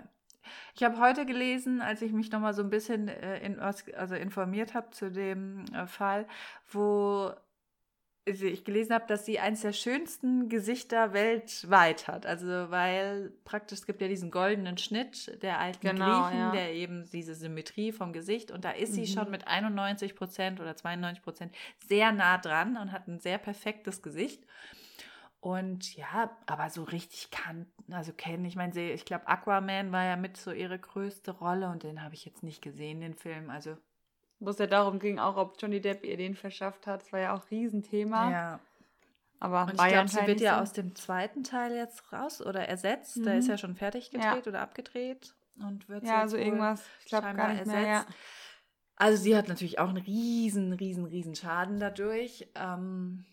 [0.75, 4.75] Ich habe heute gelesen, als ich mich nochmal so ein bisschen äh, in, also informiert
[4.75, 6.27] habe zu dem äh, Fall,
[6.71, 7.33] wo
[8.29, 12.27] ich gelesen habe, dass sie eines der schönsten Gesichter weltweit hat.
[12.27, 16.51] Also weil praktisch es gibt ja diesen goldenen Schnitt der alten genau, Griechen, ja.
[16.53, 19.07] der eben diese Symmetrie vom Gesicht und da ist sie mhm.
[19.07, 21.55] schon mit 91 Prozent oder 92 Prozent
[21.89, 24.45] sehr nah dran und hat ein sehr perfektes Gesicht.
[25.41, 30.17] Und ja, aber so richtig kannten, also kennen, ich meine, ich glaube, Aquaman war ja
[30.17, 33.49] mit so ihre größte Rolle und den habe ich jetzt nicht gesehen, den Film.
[33.49, 33.77] Also
[34.41, 37.03] wo es ja darum ging, auch ob Johnny Depp ihr den verschafft hat.
[37.03, 38.31] Das war ja auch ein Riesenthema.
[38.31, 38.61] Ja.
[39.41, 40.63] Aber und ich glaube, sie wird ja so.
[40.63, 43.19] aus dem zweiten Teil jetzt raus oder ersetzt.
[43.19, 43.25] Mhm.
[43.25, 44.51] Da ist ja schon fertig gedreht ja.
[44.51, 46.85] oder abgedreht und wird ja, also irgendwas.
[47.01, 47.77] Ich glaube gar nicht ersetzt.
[47.77, 48.07] Mehr, ja.
[48.97, 52.49] Also sie hat natürlich auch einen riesen, riesen, riesen Schaden dadurch.
[52.57, 53.25] Ähm,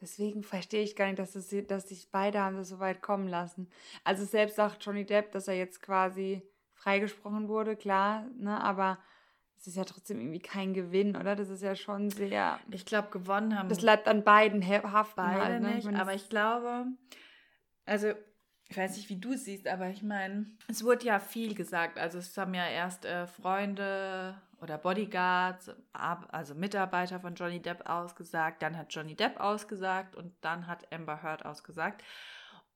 [0.00, 3.28] Deswegen verstehe ich gar nicht, dass, das, dass sich beide haben das so weit kommen
[3.28, 3.68] lassen.
[4.04, 6.42] Also selbst sagt Johnny Depp, dass er jetzt quasi
[6.74, 8.62] freigesprochen wurde, klar, ne?
[8.62, 8.98] Aber
[9.56, 11.34] das ist ja trotzdem irgendwie kein Gewinn, oder?
[11.34, 12.60] Das ist ja schon sehr.
[12.70, 13.68] Ich glaube, gewonnen haben.
[13.68, 15.16] Das bleibt an beiden haften.
[15.16, 15.74] Beide halt, ne?
[15.74, 16.86] nicht, aber ich glaube,
[17.84, 18.12] also
[18.68, 21.98] ich weiß nicht, wie du es siehst, aber ich meine, es wurde ja viel gesagt.
[21.98, 28.62] Also es haben ja erst äh, Freunde oder Bodyguards, also Mitarbeiter von Johnny Depp ausgesagt,
[28.62, 32.02] dann hat Johnny Depp ausgesagt und dann hat Amber Heard ausgesagt.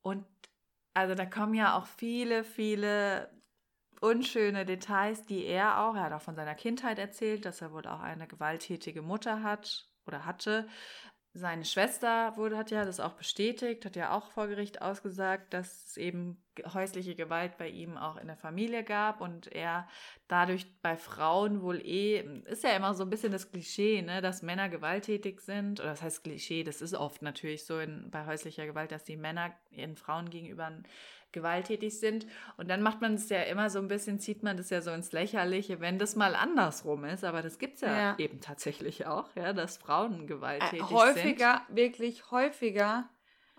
[0.03, 0.25] Und
[0.95, 3.31] also da kommen ja auch viele, viele
[4.01, 7.87] unschöne Details, die er auch, er hat auch von seiner Kindheit erzählt, dass er wohl
[7.87, 10.67] auch eine gewalttätige Mutter hat oder hatte.
[11.33, 15.87] Seine Schwester wurde, hat ja das auch bestätigt, hat ja auch vor Gericht ausgesagt, dass
[15.87, 16.43] es eben
[16.75, 19.87] häusliche Gewalt bei ihm auch in der Familie gab und er
[20.27, 24.43] dadurch bei Frauen wohl eh, ist ja immer so ein bisschen das Klischee, ne, dass
[24.43, 28.67] Männer gewalttätig sind, oder das heißt Klischee, das ist oft natürlich so in, bei häuslicher
[28.67, 30.73] Gewalt, dass die Männer ihren Frauen gegenüber
[31.33, 32.27] gewalttätig sind.
[32.57, 34.91] Und dann macht man es ja immer so ein bisschen, zieht man das ja so
[34.91, 37.25] ins Lächerliche, wenn das mal andersrum ist.
[37.25, 41.63] Aber das gibt es ja, ja, eben tatsächlich auch, ja, dass Frauen gewalttätig äh, häufiger,
[41.67, 41.77] sind.
[41.77, 43.09] wirklich häufiger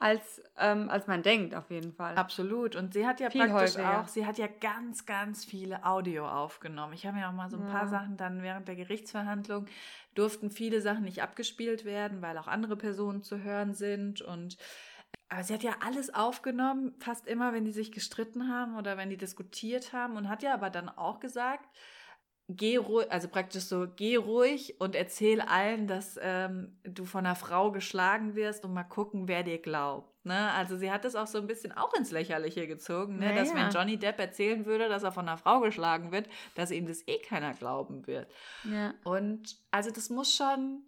[0.01, 2.15] als, ähm, als man denkt, auf jeden Fall.
[2.15, 2.75] Absolut.
[2.75, 4.01] Und sie hat ja Viel praktisch häufiger.
[4.01, 6.93] auch, sie hat ja ganz, ganz viele Audio aufgenommen.
[6.93, 7.71] Ich habe mir auch mal so ein ja.
[7.71, 9.67] paar Sachen dann während der Gerichtsverhandlung
[10.15, 14.57] durften viele Sachen nicht abgespielt werden, weil auch andere Personen zu hören sind und
[15.31, 19.09] aber sie hat ja alles aufgenommen, fast immer, wenn die sich gestritten haben oder wenn
[19.09, 21.69] die diskutiert haben und hat ja aber dann auch gesagt,
[22.49, 27.37] geh ruhig, also praktisch so, geh ruhig und erzähl allen, dass ähm, du von einer
[27.37, 30.25] Frau geschlagen wirst und mal gucken, wer dir glaubt.
[30.25, 30.51] Ne?
[30.51, 33.33] Also sie hat das auch so ein bisschen auch ins Lächerliche gezogen, ne?
[33.33, 36.87] dass wenn Johnny Depp erzählen würde, dass er von einer Frau geschlagen wird, dass ihm
[36.87, 38.29] das eh keiner glauben wird.
[38.69, 38.93] Ja.
[39.05, 40.83] Und also das muss schon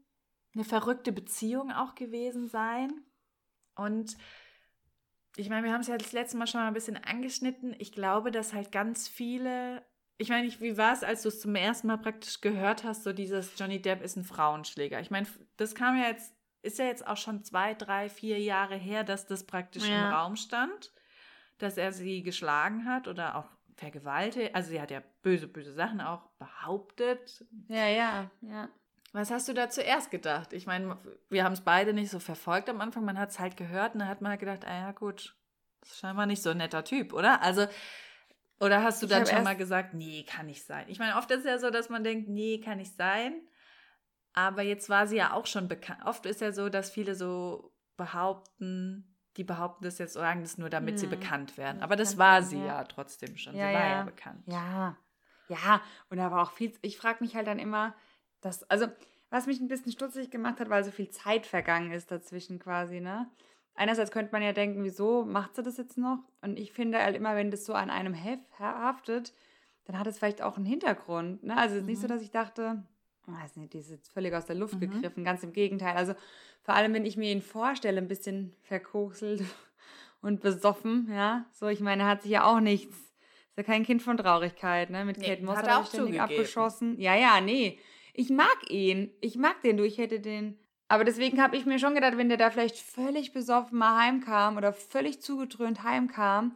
[0.53, 3.06] eine verrückte Beziehung auch gewesen sein.
[3.76, 4.18] Und
[5.36, 7.76] ich meine, wir haben es ja das letzte Mal schon mal ein bisschen angeschnitten.
[7.80, 9.84] Ich glaube, dass halt ganz viele.
[10.18, 13.14] Ich meine, wie war es, als du es zum ersten Mal praktisch gehört hast, so
[13.14, 15.00] dieses Johnny Depp ist ein Frauenschläger?
[15.00, 18.76] Ich meine, das kam ja jetzt, ist ja jetzt auch schon zwei, drei, vier Jahre
[18.76, 20.08] her, dass das praktisch ja.
[20.08, 20.94] im Raum stand,
[21.58, 24.54] dass er sie geschlagen hat oder auch vergewaltigt.
[24.54, 27.44] Also sie hat ja böse, böse Sachen auch behauptet.
[27.68, 28.70] Ja, ja, ja.
[29.13, 30.54] Was hast du da zuerst gedacht?
[30.54, 30.97] Ich meine,
[31.30, 33.06] wir haben es beide nicht so verfolgt am Anfang.
[33.06, 35.38] Man hat es halt gehört und dann hat man halt gedacht, ah ja, gut,
[35.82, 37.41] das ist scheinbar nicht so ein netter Typ, oder?
[37.43, 37.67] Also,
[38.60, 40.86] oder hast du dann schon mal gesagt, nee, kann nicht sein?
[40.88, 43.34] Ich meine, oft ist es ja so, dass man denkt, nee, kann nicht sein.
[44.34, 45.99] Aber jetzt war sie ja auch schon bekannt.
[46.06, 50.71] Oft ist ja so, dass viele so behaupten, die behaupten das jetzt, sagen das nur,
[50.71, 50.97] damit hm.
[50.97, 51.84] sie bekannt werden.
[51.84, 52.65] Aber das war sie ja.
[52.65, 53.56] ja trotzdem schon.
[53.56, 53.89] Ja, sie war ja.
[53.89, 54.43] ja bekannt.
[54.47, 54.97] Ja,
[55.49, 55.82] ja.
[56.10, 57.93] Und da war auch viel, ich frage mich halt dann immer,
[58.43, 58.88] das, also,
[59.29, 62.99] was mich ein bisschen stutzig gemacht hat, weil so viel Zeit vergangen ist dazwischen quasi,
[62.99, 63.29] ne?
[63.75, 66.19] Einerseits könnte man ja denken, wieso macht sie das jetzt noch?
[66.41, 68.15] Und ich finde halt immer, wenn das so an einem
[68.60, 69.34] haftet,
[69.86, 71.43] dann hat es vielleicht auch einen Hintergrund.
[71.43, 71.58] Ne?
[71.58, 71.89] Also es ist mhm.
[71.89, 72.12] nicht so, mhm.
[72.12, 72.84] dass ich dachte,
[73.25, 74.82] weiß nicht, die ist jetzt völlig aus der Luft mhm.
[74.82, 75.95] gegriffen, ganz im Gegenteil.
[75.95, 76.13] Also
[76.62, 79.43] vor allem, wenn ich mir ihn vorstelle, ein bisschen verkokselt
[80.21, 84.01] und besoffen, ja, so, ich meine, hat sich ja auch nichts, ist ja kein Kind
[84.01, 85.03] von Traurigkeit, ne?
[85.03, 86.99] Mit nee, Kate Moss hat er auch ständig abgeschossen.
[86.99, 87.79] Ja, ja, nee.
[88.13, 89.12] Ich mag ihn.
[89.21, 89.84] Ich mag den, du.
[89.84, 90.58] Ich hätte den.
[90.88, 94.58] Aber deswegen habe ich mir schon gedacht, wenn der da vielleicht völlig besoffen mal heimkam
[94.58, 96.54] oder völlig zugetrönt heimkam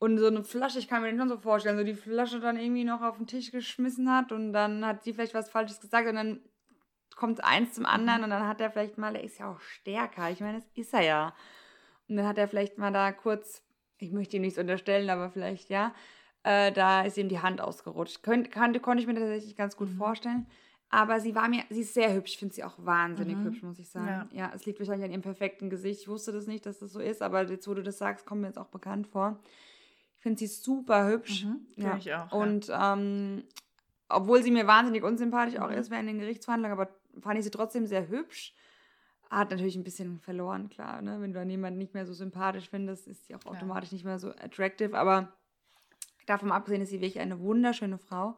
[0.00, 2.56] und so eine Flasche, ich kann mir den schon so vorstellen, so die Flasche dann
[2.56, 6.08] irgendwie noch auf den Tisch geschmissen hat und dann hat sie vielleicht was Falsches gesagt
[6.08, 6.40] und dann
[7.14, 8.24] kommt eins zum anderen mhm.
[8.24, 10.30] und dann hat er vielleicht mal, er ist ja auch stärker.
[10.30, 11.34] Ich meine, das ist er ja.
[12.08, 13.62] Und dann hat er vielleicht mal da kurz,
[13.98, 15.94] ich möchte ihm nichts unterstellen, aber vielleicht, ja,
[16.44, 18.22] äh, da ist ihm die Hand ausgerutscht.
[18.22, 19.98] Könnt, kann, konnte ich mir tatsächlich ganz gut mhm.
[19.98, 20.46] vorstellen.
[20.92, 22.32] Aber sie war mir, sie ist sehr hübsch.
[22.32, 23.44] Ich finde sie auch wahnsinnig mhm.
[23.44, 24.28] hübsch, muss ich sagen.
[24.32, 24.46] Ja.
[24.46, 24.52] ja.
[24.54, 26.02] es liegt wahrscheinlich an ihrem perfekten Gesicht.
[26.02, 28.40] Ich wusste das nicht, dass das so ist, aber jetzt, wo du das sagst, kommt
[28.40, 29.38] mir jetzt auch bekannt vor.
[30.16, 31.44] Ich finde sie super hübsch.
[31.44, 31.66] Mhm.
[31.76, 31.96] Ja.
[31.96, 32.32] Ich auch.
[32.32, 32.94] Und ja.
[32.94, 33.44] ähm,
[34.08, 35.62] obwohl sie mir wahnsinnig unsympathisch mhm.
[35.62, 38.52] auch ist während den Gerichtsverhandlungen, aber fand ich sie trotzdem sehr hübsch.
[39.30, 41.00] Hat natürlich ein bisschen verloren, klar.
[41.02, 41.20] Ne?
[41.20, 44.18] Wenn du dann jemanden nicht mehr so sympathisch findest, ist sie auch automatisch nicht mehr
[44.18, 44.98] so attractive.
[44.98, 45.32] Aber
[46.26, 48.36] davon abgesehen ist sie wirklich eine wunderschöne Frau.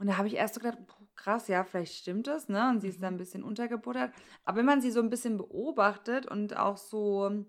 [0.00, 0.78] Und da habe ich erst so gedacht,
[1.16, 2.70] krass, ja, vielleicht stimmt das, ne?
[2.70, 3.18] Und sie ist da ein mhm.
[3.18, 4.12] bisschen untergebuttert.
[4.44, 7.44] Aber wenn man sie so ein bisschen beobachtet und auch so,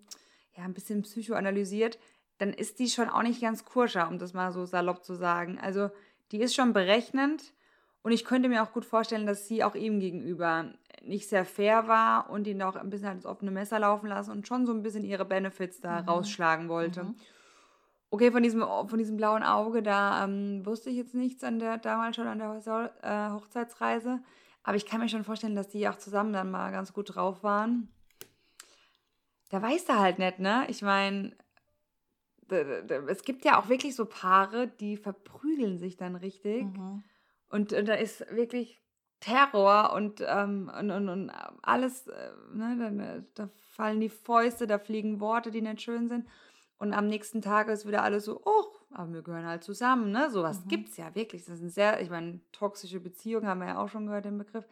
[0.55, 1.99] ja, ein bisschen psychoanalysiert,
[2.37, 5.59] dann ist die schon auch nicht ganz kurscher, um das mal so salopp zu sagen.
[5.59, 5.89] Also,
[6.31, 7.53] die ist schon berechnend
[8.01, 11.87] und ich könnte mir auch gut vorstellen, dass sie auch ihm gegenüber nicht sehr fair
[11.87, 14.73] war und ihn auch ein bisschen halt ins offene Messer laufen lassen und schon so
[14.73, 16.09] ein bisschen ihre Benefits da mhm.
[16.09, 17.03] rausschlagen wollte.
[17.03, 17.15] Mhm.
[18.15, 21.77] Okay, von diesem, von diesem blauen Auge, da ähm, wusste ich jetzt nichts an der,
[21.77, 24.23] damals schon an der äh, Hochzeitsreise.
[24.63, 27.43] Aber ich kann mir schon vorstellen, dass die auch zusammen dann mal ganz gut drauf
[27.43, 27.89] waren.
[29.49, 30.63] Da weiß er halt nicht, ne?
[30.69, 31.35] Ich meine,
[32.47, 36.63] es gibt ja auch wirklich so Paare, die verprügeln sich dann richtig.
[36.63, 37.03] Mhm.
[37.49, 38.79] Und, und, da ist wirklich
[39.19, 41.31] Terror und, ähm, und, und, und,
[41.63, 43.25] alles, äh, ne?
[43.35, 46.25] Da, da fallen die Fäuste, da fliegen Worte, die nicht schön sind.
[46.77, 50.29] Und am nächsten Tag ist wieder alles so, oh, aber wir gehören halt zusammen, ne?
[50.29, 50.69] Sowas Mhm.
[50.69, 51.45] gibt es ja wirklich.
[51.45, 54.65] Das sind sehr, ich meine, toxische Beziehungen haben wir ja auch schon gehört, den Begriff.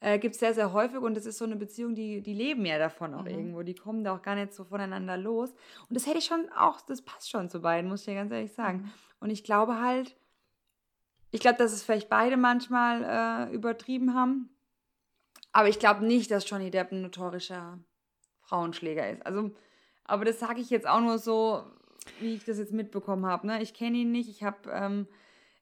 [0.00, 2.66] Äh, gibt es sehr, sehr häufig und das ist so eine Beziehung, die, die leben
[2.66, 3.28] ja davon auch Mhm.
[3.30, 3.62] irgendwo.
[3.62, 5.50] Die kommen da auch gar nicht so voneinander los.
[5.88, 8.30] Und das hätte ich schon auch, das passt schon zu beiden, muss ich dir ganz
[8.32, 8.78] ehrlich sagen.
[8.82, 8.92] Mhm.
[9.20, 10.16] Und ich glaube halt,
[11.30, 14.50] ich glaube, dass es vielleicht beide manchmal äh, übertrieben haben.
[15.52, 17.78] Aber ich glaube nicht, dass Johnny Depp ein notorischer
[18.42, 19.24] Frauenschläger ist.
[19.24, 19.50] Also,
[20.06, 21.62] aber das sage ich jetzt auch nur so,
[22.20, 23.46] wie ich das jetzt mitbekommen habe.
[23.46, 23.62] Ne?
[23.62, 24.28] Ich kenne ihn nicht.
[24.28, 25.06] Ich habe, ähm,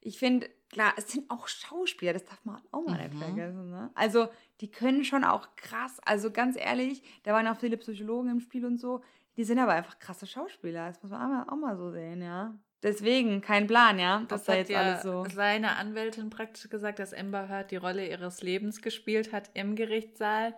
[0.00, 3.18] ich finde, klar, es sind auch Schauspieler, das darf man auch mal nicht Mhm.
[3.18, 3.70] vergessen.
[3.70, 3.90] Ne?
[3.94, 4.28] Also,
[4.61, 8.64] die können schon auch krass, also ganz ehrlich, da waren auch viele Psychologen im Spiel
[8.66, 9.02] und so,
[9.37, 10.88] die sind aber einfach krasse Schauspieler.
[10.88, 12.54] Das muss man auch mal, auch mal so sehen, ja.
[12.83, 14.22] Deswegen, kein Plan, ja.
[14.28, 15.24] Das da hat jetzt ja alles so.
[15.35, 20.54] seine Anwältin praktisch gesagt, dass Amber Heard die Rolle ihres Lebens gespielt hat im Gerichtssaal.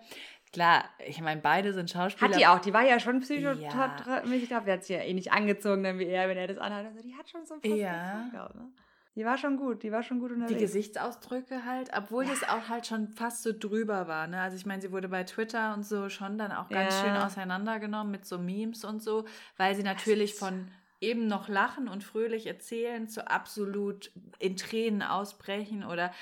[0.57, 2.31] Klar, ich meine, beide sind Schauspieler.
[2.31, 4.23] Hat die auch, die war ja schon psychomäßig, Ja.
[4.33, 6.57] ich glaube, die hat sich ja eh nicht angezogen, dann wie er, wenn er das
[6.57, 6.87] anhat.
[6.87, 8.31] Also die hat schon so ein Ja.
[8.55, 8.71] Ne?
[9.17, 10.61] Die war schon gut, die war schon gut die unterwegs.
[10.61, 14.29] Gesichtsausdrücke halt, obwohl das auch halt schon fast so drüber war.
[14.29, 14.41] Ne?
[14.41, 17.01] Also ich meine, sie wurde bei Twitter und so schon dann auch ganz Ja.
[17.03, 19.27] schön auseinandergenommen mit so Memes und so,
[19.59, 20.71] weil sie natürlich von
[21.03, 26.15] eben noch lachen und fröhlich erzählen zu absolut in Tränen ausbrechen oder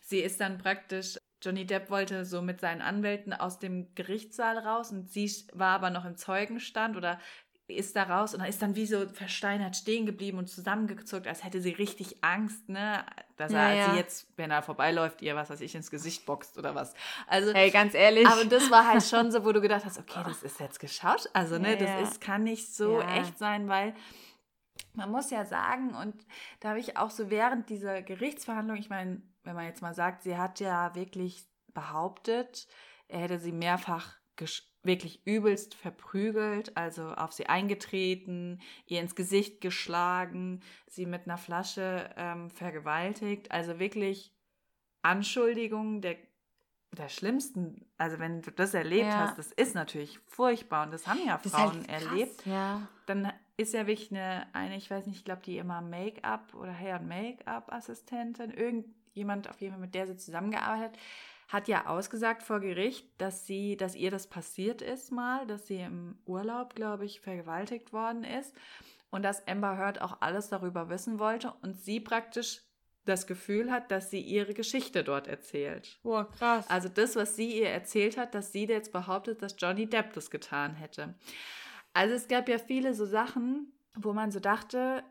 [0.00, 4.92] sie ist dann praktisch Johnny Depp wollte so mit seinen Anwälten aus dem Gerichtssaal raus
[4.92, 7.18] und sie war aber noch im Zeugenstand oder
[7.68, 11.44] ist da raus und dann ist dann wie so versteinert stehen geblieben und zusammengezuckt, als
[11.44, 13.04] hätte sie richtig Angst, ne,
[13.36, 13.90] dass er ja.
[13.90, 16.94] sie jetzt, wenn er vorbeiläuft, ihr was weiß ich ins Gesicht boxt oder was.
[17.26, 18.26] Also Hey, ganz ehrlich.
[18.26, 21.28] aber das war halt schon so, wo du gedacht hast, okay, das ist jetzt geschaut.
[21.32, 23.94] Also, ne, Ja, das ist, kann nicht so echt sein, weil
[24.94, 26.14] man muss ja sagen, und
[26.60, 30.22] da habe ich auch so während dieser Gerichtsverhandlung, ich meine, wenn man jetzt mal sagt,
[30.22, 32.66] sie hat ja wirklich behauptet,
[33.08, 34.16] er hätte sie mehrfach
[34.82, 42.10] wirklich übelst verprügelt, also auf sie eingetreten, ihr ins Gesicht geschlagen, sie mit einer Flasche
[42.16, 44.34] ähm, vergewaltigt, also wirklich
[45.02, 46.16] Anschuldigungen der,
[46.96, 49.18] der schlimmsten, also wenn du das erlebt Ja.
[49.18, 52.44] hast, das ist natürlich furchtbar und das haben ja Das ist Frauen halt erlebt.
[52.46, 52.88] Ja.
[53.06, 56.72] Dann ist ja wirklich eine, eine ich weiß nicht, ich glaube, die immer Make-up oder
[56.72, 58.50] Hair- und Make-up-Assistentin,
[59.12, 60.98] irgendjemand auf jeden Fall, mit der sie zusammengearbeitet hat,
[61.48, 65.76] hat ja ausgesagt vor Gericht, dass sie, dass ihr das passiert ist mal, dass sie
[65.76, 68.54] im Urlaub, glaube ich, vergewaltigt worden ist
[69.10, 72.62] und dass Amber Heard auch alles darüber wissen wollte und sie praktisch
[73.04, 75.98] das Gefühl hat, dass sie ihre Geschichte dort erzählt.
[76.02, 76.70] Boah, krass.
[76.70, 80.30] Also das, was sie ihr erzählt hat, dass sie jetzt behauptet, dass Johnny Depp das
[80.30, 81.14] getan hätte.
[81.92, 85.02] Also es gab ja viele so Sachen, wo man so dachte,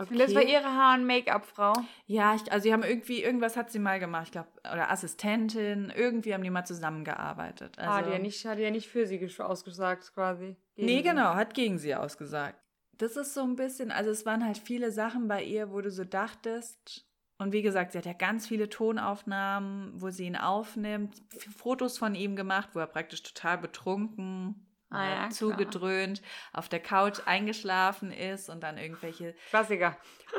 [0.00, 1.72] okay, das war ihre Haar- und Make-up-Frau.
[2.06, 5.92] ja, ich, also sie haben irgendwie, irgendwas hat sie mal gemacht, ich glaube, oder Assistentin,
[5.94, 7.78] irgendwie haben die mal zusammengearbeitet.
[7.78, 10.56] Also, hat, die ja nicht, hat die ja nicht für sie ausgesagt, quasi.
[10.76, 12.58] Gegen Nee, genau, hat gegen sie ausgesagt.
[12.98, 15.90] Das ist so ein bisschen, also es waren halt viele Sachen bei ihr, wo du
[15.90, 17.06] so dachtest,
[17.40, 21.22] und wie gesagt, sie hat ja ganz viele Tonaufnahmen, wo sie ihn aufnimmt,
[21.56, 25.30] Fotos von ihm gemacht, wo er praktisch total betrunken, Ah, ja, klar.
[25.30, 26.22] zugedröhnt,
[26.52, 29.96] auf der Couch eingeschlafen ist und dann irgendwelche Klassiker.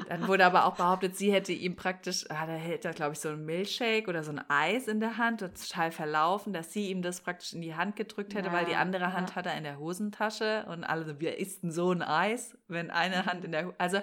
[0.08, 3.20] dann wurde aber auch behauptet, sie hätte ihm praktisch, ah, da hält er, glaube ich,
[3.20, 6.74] so ein Milchshake oder so ein Eis in der Hand, das ist total verlaufen, dass
[6.74, 9.36] sie ihm das praktisch in die Hand gedrückt hätte, weil die Ja, andere Hand ja.
[9.36, 12.88] hat er in der Hosentasche und alle so, wer isst denn so ein Eis, wenn
[12.88, 12.92] Mhm.
[12.92, 14.00] eine Hand in der, also,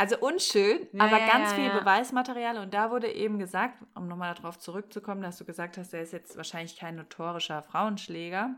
[0.00, 1.80] also unschön, Ja, aber ja, ganz ja, viel ja.
[1.80, 6.02] Beweismaterial und da wurde eben gesagt, um nochmal darauf zurückzukommen, dass du gesagt hast, er
[6.02, 8.56] ist jetzt wahrscheinlich kein notorischer Frauenschläger,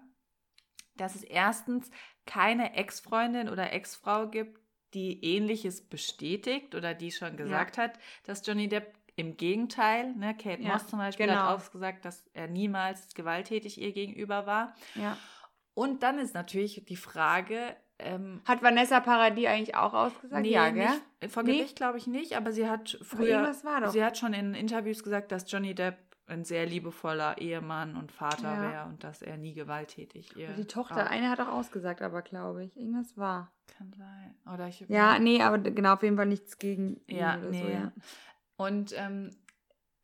[1.01, 1.91] dass es erstens
[2.27, 4.61] keine Ex-Freundin oder Ex-Frau gibt,
[4.95, 7.93] die ähnliches bestätigt oder die schon gesagt hat,
[8.25, 11.41] dass Johnny Depp im Gegenteil, ne, Kate Ja, Moss zum Beispiel genau.
[11.41, 14.75] hat ausgesagt, dass er niemals gewalttätig ihr gegenüber war.
[14.95, 15.17] Ja.
[15.75, 20.43] Und dann ist natürlich die Frage, ähm, Hat Vanessa Paradis eigentlich auch ausgesagt?
[20.43, 20.89] nee, ja, gell?
[21.21, 21.59] nicht, vor Nee?
[21.59, 23.55] Gericht glaube ich nicht, aber sie hat früher,
[23.89, 25.99] sie hat schon in Interviews gesagt, dass Johnny Depp
[26.31, 28.61] ein sehr liebevoller Ehemann und Vater Ja.
[28.63, 31.11] wäre und dass er nie gewalttätig ihr die Tochter, war.
[31.11, 32.77] eine hat auch ausgesagt, aber glaube ich.
[32.77, 33.53] Irgendwas war.
[33.67, 34.35] Kann sein.
[34.53, 37.61] Oder ich Ja, nee, aber genau, auf jeden Fall nichts gegen ihn Ja, oder nee.
[37.61, 37.93] so, ja.
[38.57, 39.37] Und ähm,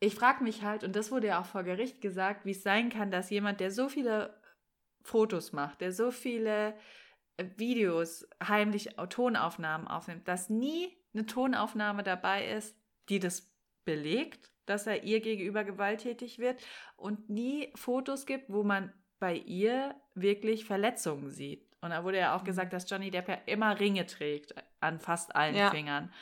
[0.01, 2.91] ich frage mich halt, und das wurde ja auch vor Gericht gesagt, wie es sein
[2.91, 4.41] kann, dass jemand, der so viele
[5.03, 6.75] Fotos macht, der so viele
[7.37, 12.77] äh, Videos, heimlich Tonaufnahmen aufnimmt, dass nie eine Tonaufnahme dabei ist,
[13.09, 13.51] die das
[13.85, 16.61] belegt, dass er ihr gegenüber gewalttätig wird
[16.97, 21.65] und nie Fotos gibt, wo man bei ihr wirklich Verletzungen sieht.
[21.81, 22.47] Und da wurde ja auch Mhm.
[22.47, 25.71] gesagt, dass Johnny Depp ja immer Ringe trägt an fast allen Ja.
[25.71, 26.13] Fingern.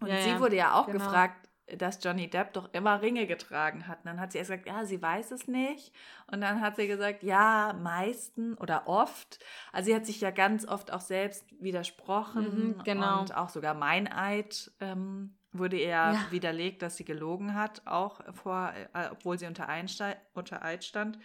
[0.00, 0.98] Und Ja, sie wurde ja auch genau.
[0.98, 3.98] gefragt, dass Johnny Depp doch immer Ringe getragen hat.
[3.98, 5.92] Und dann hat sie erst gesagt, ja, sie weiß es nicht.
[6.26, 9.38] Und dann hat sie gesagt, ja, meisten oder oft.
[9.72, 12.68] Also sie hat sich ja ganz oft auch selbst widersprochen.
[12.76, 13.20] Mhm, genau.
[13.20, 16.26] Und auch sogar Meineid ähm, wurde ihr Ja.
[16.30, 21.18] widerlegt, dass sie gelogen hat, auch vor, äh, obwohl sie unter, Einste unter Eid stand.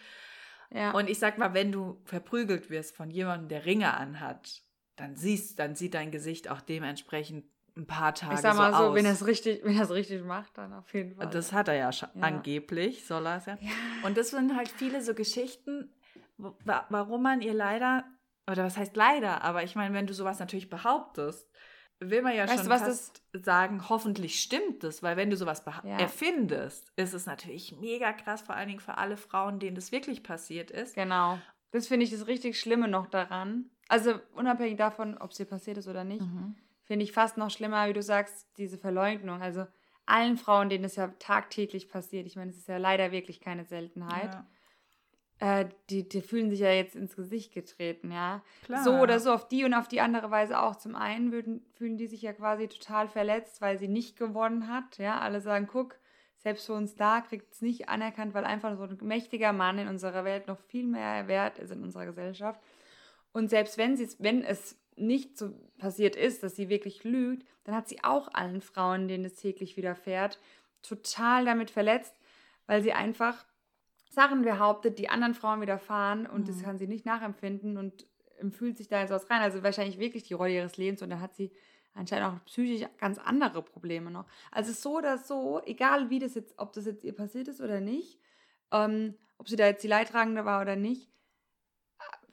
[0.71, 0.91] Ja.
[0.91, 4.63] Und ich sag mal, wenn du verprügelt wirst von jemandem, der Ringe anhat,
[4.95, 7.45] dann siehst, dann sieht dein Gesicht auch dementsprechend
[7.77, 8.95] ein paar Tage ich sag mal so, so, aus.
[8.95, 11.29] wenn er es richtig, wenn er es richtig macht, dann auf jeden Fall.
[11.29, 12.09] das hat er ja, Ja.
[12.21, 13.57] angeblich, soll er es ja.
[13.59, 13.71] ja.
[14.03, 15.93] Und das sind halt viele so Geschichten,
[16.37, 18.05] warum man ihr leider,
[18.49, 21.49] oder was heißt leider, aber ich meine, wenn du sowas natürlich behauptest,
[21.99, 25.37] will man ja Weißt schon du, was fast sagen, hoffentlich stimmt es, weil wenn du
[25.37, 25.97] sowas Ja.
[25.99, 30.23] erfindest, ist es natürlich mega krass, vor allen Dingen für alle Frauen, denen das wirklich
[30.23, 30.95] passiert ist.
[30.95, 31.39] Genau.
[31.71, 33.69] Das finde ich das richtig Schlimme noch daran.
[33.87, 36.55] Also unabhängig davon, ob es dir passiert ist oder nicht, Mhm.
[36.83, 39.41] finde ich fast noch schlimmer, wie du sagst, diese Verleugnung.
[39.41, 39.67] Also
[40.05, 43.65] allen Frauen, denen das ja tagtäglich passiert, ich meine, es ist ja leider wirklich keine
[43.65, 44.47] Seltenheit, Ja,
[45.39, 48.41] äh, die, die fühlen sich ja jetzt ins Gesicht getreten, ja.
[48.63, 48.83] klar.
[48.83, 50.75] So oder so, auf die und auf die andere Weise auch.
[50.77, 54.97] Zum einen würden, fühlen die sich ja quasi total verletzt, weil sie nicht gewonnen hat.
[54.97, 55.97] Ja, alle sagen, guck,
[56.37, 59.87] selbst für uns da kriegt es nicht anerkannt, weil einfach so ein mächtiger Mann in
[59.87, 62.61] unserer Welt noch viel mehr wert ist in unserer Gesellschaft.
[63.33, 67.75] Und selbst wenn, sie, wenn es nicht so passiert ist, dass sie wirklich lügt, dann
[67.75, 70.39] hat sie auch allen Frauen, denen es täglich widerfährt,
[70.81, 72.15] total damit verletzt,
[72.67, 73.45] weil sie einfach
[74.09, 76.63] Sachen behauptet, die anderen Frauen widerfahren und das Mhm.
[76.63, 78.07] kann sie nicht nachempfinden und
[78.51, 79.41] fühlt sich da jetzt was rein.
[79.41, 81.51] Also wahrscheinlich wirklich die Rolle ihres Lebens und da hat sie
[81.93, 84.25] anscheinend auch psychisch ganz andere Probleme noch.
[84.51, 87.79] Also so oder so, egal wie das jetzt, ob das jetzt ihr passiert ist oder
[87.79, 88.19] nicht,
[88.71, 91.09] ähm, ob sie da jetzt die Leidtragende war oder nicht,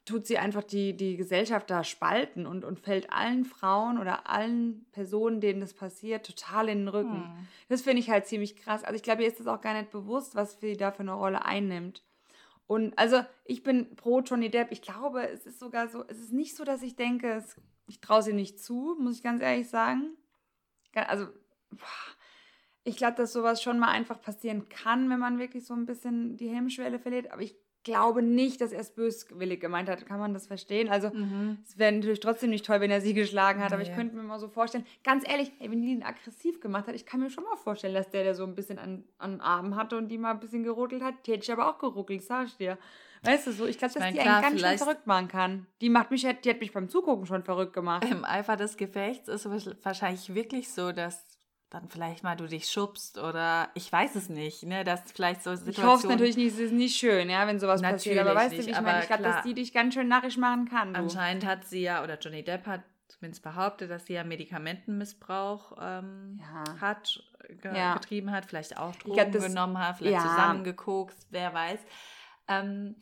[0.05, 4.85] tut sie einfach die, die Gesellschaft da spalten und, und fällt allen Frauen oder allen
[4.91, 7.25] Personen, denen das passiert, total in den Rücken.
[7.25, 7.49] Hm.
[7.69, 8.83] Das finde ich halt ziemlich krass.
[8.83, 11.15] Also ich glaube, ihr ist das auch gar nicht bewusst, was sie da für eine
[11.15, 12.03] Rolle einnimmt.
[12.67, 14.73] Und also ich bin pro Johnny Depp.
[14.73, 18.01] Ich glaube, es ist sogar so, es ist nicht so, dass ich denke, es, ich
[18.01, 20.17] traue sie nicht zu, muss ich ganz ehrlich sagen.
[20.95, 21.29] Also
[22.83, 26.37] ich glaube, dass sowas schon mal einfach passieren kann, wenn man wirklich so ein bisschen
[26.37, 27.31] die Hemmschwelle verliert.
[27.31, 30.07] Aber ich glaube nicht, dass er es böswillig gemeint hat.
[30.07, 30.89] Kann man das verstehen?
[30.89, 31.59] Also Mhm.
[31.67, 34.23] es wäre natürlich trotzdem nicht toll, wenn er sie geschlagen hat, aber ich könnte mir
[34.23, 37.31] mal so vorstellen, ganz ehrlich, ey, wenn die ihn aggressiv gemacht hat, ich kann mir
[37.31, 40.19] schon mal vorstellen, dass der, der so ein bisschen an, an Armen hatte und die
[40.19, 42.79] mal ein bisschen geruckelt hat, die hätte ich aber auch geruckelt, sag ich dir.
[43.25, 45.29] Weißt du so, ich glaube, Ich dass mein, die klar, einen ganz schön verrückt machen
[45.29, 45.67] kann.
[45.81, 48.05] Die macht mich, die hat mich beim Zugucken schon verrückt gemacht.
[48.11, 51.32] Im Eifer des Gefechts ist es wahrscheinlich wirklich so, dass
[51.73, 55.53] dann vielleicht mal du dich schubst oder ich weiß es nicht, ne, dass vielleicht so
[55.53, 55.91] Ich Situationen.
[55.97, 58.19] hoffe natürlich nicht, es ist nicht schön, ja, wenn sowas passiert.
[58.19, 59.01] Aber Natürlich weißt du, nicht, wie ich aber meine?
[59.01, 60.93] Ich glaube, dass die dich ganz schön narrisch machen kann.
[60.93, 61.01] Du.
[61.01, 66.41] Anscheinend hat sie ja, oder Johnny Depp hat zumindest behauptet, dass sie ja Medikamentenmissbrauch ähm,
[66.41, 66.81] Ja.
[66.81, 67.23] hat,
[67.63, 67.95] ge Ja.
[67.95, 70.31] betrieben hat, vielleicht auch Drogen glaub, das- genommen hat, vielleicht ja.
[70.31, 71.81] zusammengekokst, wer weiß.
[72.49, 72.97] Ähm,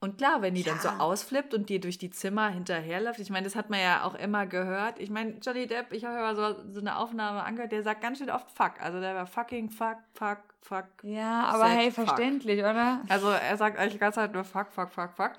[0.00, 0.98] und klar, wenn die dann so Ja.
[1.00, 4.46] ausflippt und dir durch die Zimmer hinterherläuft, ich meine, das hat man ja auch immer
[4.46, 4.98] gehört.
[5.00, 8.18] Ich meine, Johnny Depp, ich habe immer so, so eine Aufnahme angehört, der sagt ganz
[8.18, 8.74] schön oft fuck.
[8.80, 10.84] Also der war fucking fuck, fuck, fuck.
[11.02, 12.06] ja, aber hey, fuck.
[12.06, 13.00] verständlich, oder?
[13.08, 15.32] Also er sagt eigentlich die ganze Zeit nur fuck, fuck, fuck, fuck.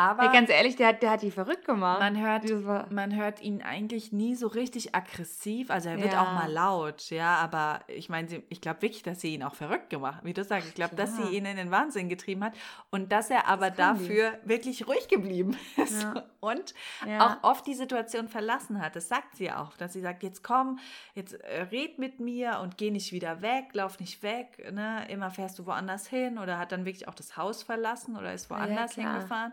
[0.00, 2.00] Aber Hey, ganz ehrlich, der, hat- der hat die verrückt gemacht.
[2.00, 2.44] man hört,
[2.90, 5.70] man hört ihn eigentlich nie so richtig aggressiv.
[5.70, 6.22] Also er wird Ja.
[6.22, 9.90] auch mal laut, ja, aber ich meine, ich glaube wirklich, dass sie ihn auch verrückt
[9.90, 10.68] gemacht, wie du sagst.
[10.68, 12.54] Ich glaube, dass sie ihn in den Wahnsinn getrieben hat
[12.90, 14.04] und dass er aber Das kann die.
[14.08, 16.24] dafür wirklich ruhig geblieben ist Ja.
[16.40, 16.74] und
[17.06, 17.26] Ja.
[17.42, 18.96] auch oft die Situation verlassen hat.
[18.96, 20.78] Das sagt sie auch, dass sie sagt, jetzt komm,
[21.14, 25.04] jetzt äh, red mit mir und geh nicht wieder weg, lauf nicht weg, ne?
[25.10, 28.48] immer fährst du woanders hin oder hat dann wirklich auch das Haus verlassen oder ist
[28.50, 29.52] Ja, ja, woanders hingefahren.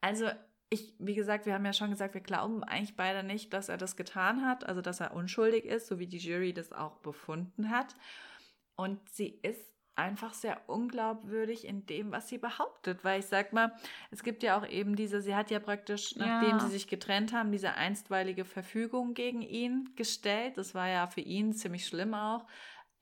[0.00, 0.28] Also
[0.70, 3.76] ich, wie gesagt, wir haben ja schon gesagt, wir glauben eigentlich beide nicht, dass er
[3.76, 7.70] das getan hat, also dass er unschuldig ist, so wie die Jury das auch befunden
[7.70, 7.96] hat.
[8.76, 9.60] Und sie ist
[9.96, 13.72] einfach sehr unglaubwürdig in dem, was sie behauptet, weil ich sag mal,
[14.10, 16.60] es gibt ja auch eben diese, sie hat ja praktisch, nachdem Ja.
[16.60, 20.56] sie sich getrennt haben, diese einstweilige Verfügung gegen ihn gestellt.
[20.56, 22.46] Das war ja für ihn ziemlich schlimm auch.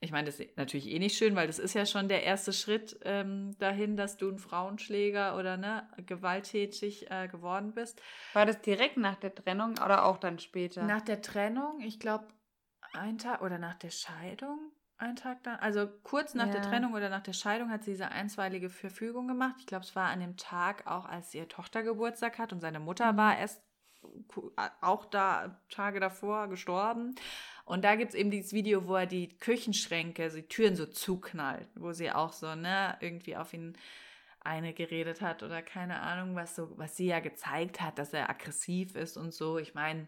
[0.01, 2.53] Ich meine, das ist natürlich eh nicht schön, weil das ist ja schon der erste
[2.53, 8.01] Schritt ähm, dahin, dass du ein Frauenschläger oder ne, gewalttätig äh, geworden bist.
[8.33, 10.85] War das direkt nach der Trennung oder auch dann später?
[10.85, 12.27] Nach der Trennung, ich glaube,
[12.93, 16.69] ein Tag oder nach der Scheidung, ein Tag dann, also kurz nach der Ja.
[16.69, 19.55] Trennung oder nach der Scheidung hat sie diese einstweilige Verfügung gemacht.
[19.59, 22.79] Ich glaube, es war an dem Tag auch, als ihre Tochter Geburtstag hat und seine
[22.79, 23.17] Mutter Mhm.
[23.17, 23.61] war erst
[24.81, 27.15] auch da Tage davor gestorben.
[27.69, 30.87] Und da gibt es eben dieses Video, wo er die Küchenschränke, also die Türen so
[30.87, 33.77] zuknallt, wo sie auch so, ne, irgendwie auf ihn
[34.39, 38.27] eine geredet hat oder keine Ahnung, was so, was sie ja gezeigt hat, dass er
[38.27, 39.59] aggressiv ist und so.
[39.59, 40.07] Ich meine,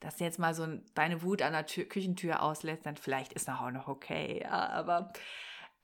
[0.00, 3.60] dass jetzt mal so deine Wut an der Tür, Küchentür auslässt, dann vielleicht ist das
[3.60, 4.42] auch noch okay.
[4.42, 5.14] Ja, aber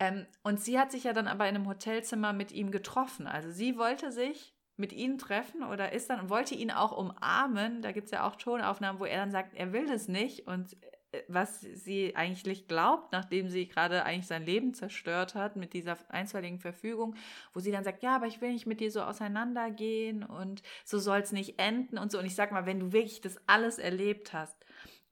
[0.01, 3.27] ähm, und sie hat sich ja dann aber in einem Hotelzimmer mit ihm getroffen.
[3.27, 7.81] Also sie wollte sich mit ihm treffen oder ist dann und wollte ihn auch umarmen.
[7.83, 10.77] Da gibt es ja auch Tonaufnahmen, wo er dann sagt, er will das nicht und
[11.13, 15.97] äh, was sie eigentlich glaubt, nachdem sie gerade eigentlich sein Leben zerstört hat mit dieser
[16.09, 17.15] einstweiligen Verfügung,
[17.53, 20.99] wo sie dann sagt, ja, aber ich will nicht mit dir so auseinandergehen und so
[20.99, 22.19] soll es nicht enden und so.
[22.19, 24.57] Und ich sag mal, wenn du wirklich das alles erlebt hast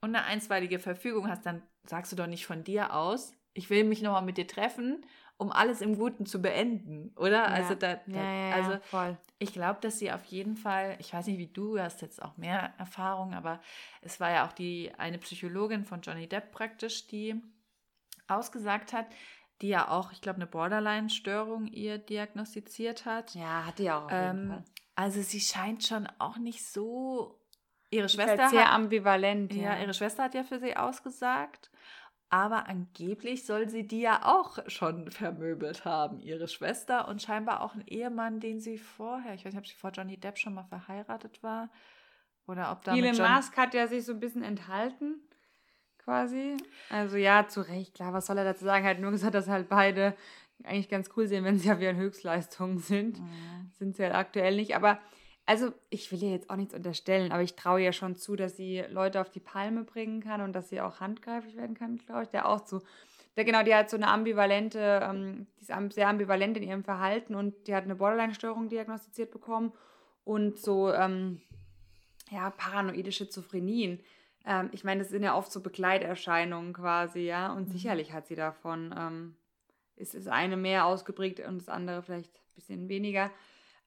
[0.01, 3.85] und eine einstweilige Verfügung hast, dann sagst du doch nicht von dir aus, ich will
[3.85, 5.05] mich nochmal mit dir treffen,
[5.43, 7.43] um alles im Guten zu beenden, oder?
[7.43, 7.47] Ja.
[7.47, 9.19] Also, da, da ja, ja, also voll.
[9.41, 12.37] ich glaube, dass sie auf jeden Fall, ich weiß nicht, wie du hast jetzt auch
[12.37, 13.61] mehr Erfahrung, aber
[14.01, 17.43] es war ja auch die eine Psychologin von Johnny Depp praktisch, die
[18.29, 19.07] ausgesagt hat,
[19.61, 23.35] die ja auch, ich glaube, eine Borderline-Störung ihr diagnostiziert hat.
[23.35, 24.05] Ja, hat die auch.
[24.05, 24.65] Auf jeden ähm, Fall.
[24.95, 27.41] Also sie scheint schon auch nicht so.
[27.91, 28.43] Ihre Schwester.
[28.43, 29.53] Halt sehr hat, ambivalent.
[29.55, 29.75] Ja.
[29.75, 31.72] ja, ihre Schwester hat ja für sie ausgesagt.
[32.33, 37.75] Aber angeblich soll sie die ja auch schon vermöbelt haben, ihre Schwester und scheinbar auch
[37.75, 40.65] ein Ehemann, den sie vorher, ich weiß nicht, ob sie vor Johnny Depp schon mal
[40.65, 41.69] verheiratet war
[42.47, 45.21] oder ob da Elon John Musk hat ja sich so ein bisschen enthalten,
[45.99, 46.57] quasi.
[46.89, 48.87] Also ja, zu Recht, klar, was soll er dazu sagen?
[48.87, 50.17] Er hat nur gesagt, dass halt beide
[50.65, 53.21] eigentlich ganz cool sehen, wenn sie auf ihren Höchstleistungen sind.
[53.21, 53.71] Mhm.
[53.73, 54.99] Sind sie halt aktuell nicht, aber
[55.53, 58.57] also ich will ihr jetzt auch nichts unterstellen, aber ich traue ihr schon zu, dass
[58.57, 62.23] sie Leute auf die Palme bringen kann und dass sie auch handgreiflich werden kann, glaube
[62.23, 62.31] ich.
[62.31, 62.81] Der auch zu.
[63.37, 67.35] Der, genau, die hat so eine ambivalente, ähm, die ist sehr ambivalent in ihrem Verhalten
[67.35, 69.75] und die hat eine Borderline-Störung diagnostiziert bekommen
[70.25, 71.43] und so, ähm,
[72.31, 74.01] ja, paranoide Schizophrenien.
[74.47, 77.73] Ähm, ich meine, das sind ja oft so Begleiterscheinungen quasi, ja, und mhm.
[77.73, 79.37] sicherlich hat sie davon, ähm,
[79.97, 83.31] ist das eine mehr ausgeprägt und das andere vielleicht ein bisschen weniger.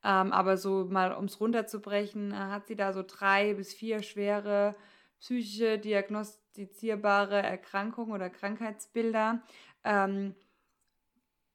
[0.05, 4.03] Ähm, aber so mal, um es runterzubrechen, äh, hat sie da so drei bis vier
[4.03, 4.75] schwere
[5.19, 9.41] psychische diagnostizierbare Erkrankungen oder Krankheitsbilder.
[9.83, 10.35] Ähm,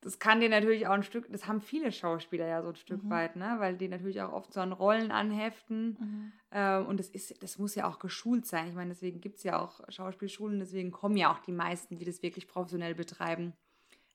[0.00, 3.04] das kann dir natürlich auch ein Stück, das haben viele Schauspieler ja so ein Stück
[3.04, 3.10] mhm.
[3.10, 3.56] weit, ne?
[3.58, 5.96] weil die natürlich auch oft so an Rollen anheften.
[6.00, 6.32] Mhm.
[6.50, 8.68] Ähm, und das ist, das muss ja auch geschult sein.
[8.68, 12.04] Ich meine, deswegen gibt es ja auch Schauspielschulen, deswegen kommen ja auch die meisten, die
[12.04, 13.52] das wirklich professionell betreiben,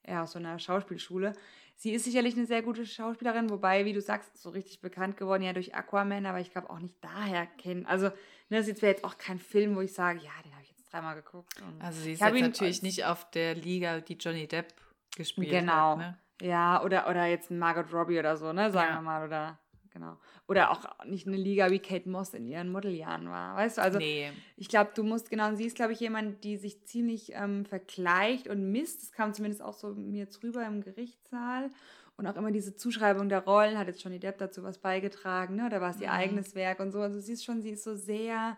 [0.05, 1.33] ja, aus so einer Schauspielschule.
[1.77, 5.43] Sie ist sicherlich eine sehr gute Schauspielerin, wobei, wie du sagst, so richtig bekannt geworden
[5.43, 7.85] ja durch Aquaman, aber ich glaube auch nicht daher kennen.
[7.85, 8.07] Also,
[8.49, 10.91] ne, das wäre jetzt auch kein Film, wo ich sage, ja, den habe ich jetzt
[10.91, 11.53] dreimal geguckt.
[11.79, 14.73] also, sie ist jetzt natürlich nicht auf der Liga, die Johnny Depp
[15.17, 15.73] gespielt genau.
[15.73, 15.97] hat.
[15.97, 16.09] Genau.
[16.09, 16.19] Ne?
[16.41, 18.95] Ja, oder, oder jetzt Margot Robbie oder so, ne, sagen ja.
[18.95, 19.59] wir mal, oder
[19.95, 20.17] genau.
[20.47, 23.55] Oder auch nicht eine Liga wie Kate Moss in ihren Modeljahren war.
[23.55, 24.29] Weißt du, also nee.
[24.57, 28.47] ich glaube, du musst, genau, sie ist, glaube ich, jemand, die sich ziemlich ähm, vergleicht
[28.47, 29.01] und misst.
[29.01, 31.71] Das kam zumindest auch so mir jetzt rüber im Gerichtssaal.
[32.17, 35.69] Und auch immer diese Zuschreibung der Rollen, hat jetzt Johnny Depp dazu was beigetragen, ne?
[35.69, 36.13] Da war es ihr mhm.
[36.13, 36.99] eigenes Werk und so.
[36.99, 38.57] Also sie ist schon, sie ist so sehr,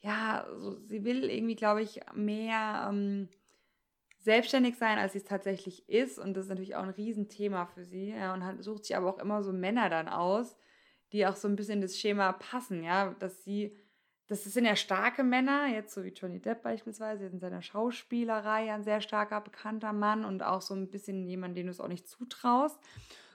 [0.00, 3.28] ja, so, sie will irgendwie, glaube ich, mehr ähm,
[4.18, 6.18] selbstständig sein, als sie es tatsächlich ist.
[6.18, 8.10] Und das ist natürlich auch ein Riesenthema für sie.
[8.10, 10.56] Ja, und hat, sucht sich aber auch immer so Männer dann aus,
[11.12, 13.76] die auch so ein bisschen das Schema passen, ja, dass sie,
[14.26, 18.82] das sind ja starke Männer, jetzt so wie Johnny Depp beispielsweise, in seiner Schauspielerei ein
[18.82, 22.08] sehr starker, bekannter Mann und auch so ein bisschen jemand, den du es auch nicht
[22.08, 22.78] zutraust.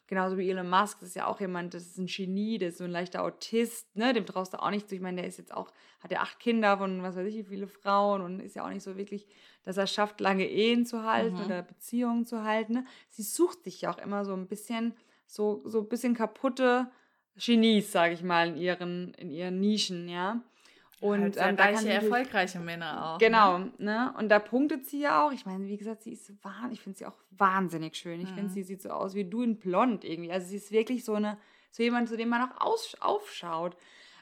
[0.07, 2.77] Genauso wie Elon Musk, das ist ja auch jemand, das ist ein Genie, der ist
[2.77, 4.13] so ein leichter Autist, ne?
[4.13, 4.95] Dem traust du auch nicht zu.
[4.95, 5.69] Ich meine, der ist jetzt auch,
[5.99, 8.69] hat ja acht Kinder von was weiß ich, wie viele Frauen und ist ja auch
[8.69, 9.27] nicht so wirklich,
[9.63, 11.45] dass er schafft, lange Ehen zu halten mhm.
[11.45, 12.73] oder Beziehungen zu halten.
[12.73, 12.85] Ne?
[13.09, 14.93] Sie sucht sich ja auch immer so ein bisschen,
[15.25, 16.89] so, so ein bisschen kaputte
[17.37, 20.41] Genies, sage ich mal, in ihren, in ihren Nischen, ja.
[20.99, 23.17] Und halt ähm, da reiche, erfolgreiche Männer auch.
[23.19, 23.71] Genau, ne?
[23.77, 24.13] ne?
[24.17, 25.31] Und da punktet sie ja auch.
[25.31, 28.19] Ich meine, wie gesagt, sie ist wahnsinnig, ich finde sie auch wahnsinnig schön.
[28.19, 28.35] Ich mhm.
[28.35, 30.31] finde, sie sieht so aus wie du in blond irgendwie.
[30.31, 31.37] Also sie ist wirklich so eine,
[31.69, 33.77] so jemand, zu dem man auch aus, aufschaut.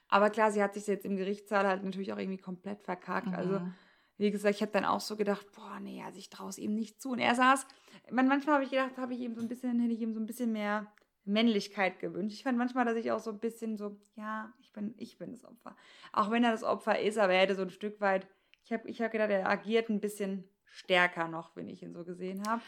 [0.09, 3.34] Aber klar, sie hat sich jetzt im Gerichtssaal halt natürlich auch irgendwie komplett verkackt.
[3.34, 3.55] Also, mhm.
[3.55, 3.72] Also,
[4.18, 6.74] wie gesagt, ich habe dann auch so gedacht, boah, nee, also ich traue es ihm
[6.74, 7.11] nicht zu.
[7.11, 7.66] Und er saß,
[8.11, 10.26] manchmal habe ich gedacht, habe ich ihm so ein bisschen, hätte ich ihm so ein
[10.26, 10.88] bisschen mehr
[11.26, 12.38] Männlichkeit gewünscht.
[12.38, 15.32] Ich fand manchmal, dass ich auch so ein bisschen so, ja, ich bin, ich bin
[15.32, 15.76] das Opfer.
[16.13, 18.28] Auch wenn er das Opfer ist, aber er hätte so ein Stück weit,
[18.63, 22.03] ich habe ich hab gedacht, er agiert ein bisschen stärker noch, wenn ich ihn so
[22.03, 22.61] gesehen habe.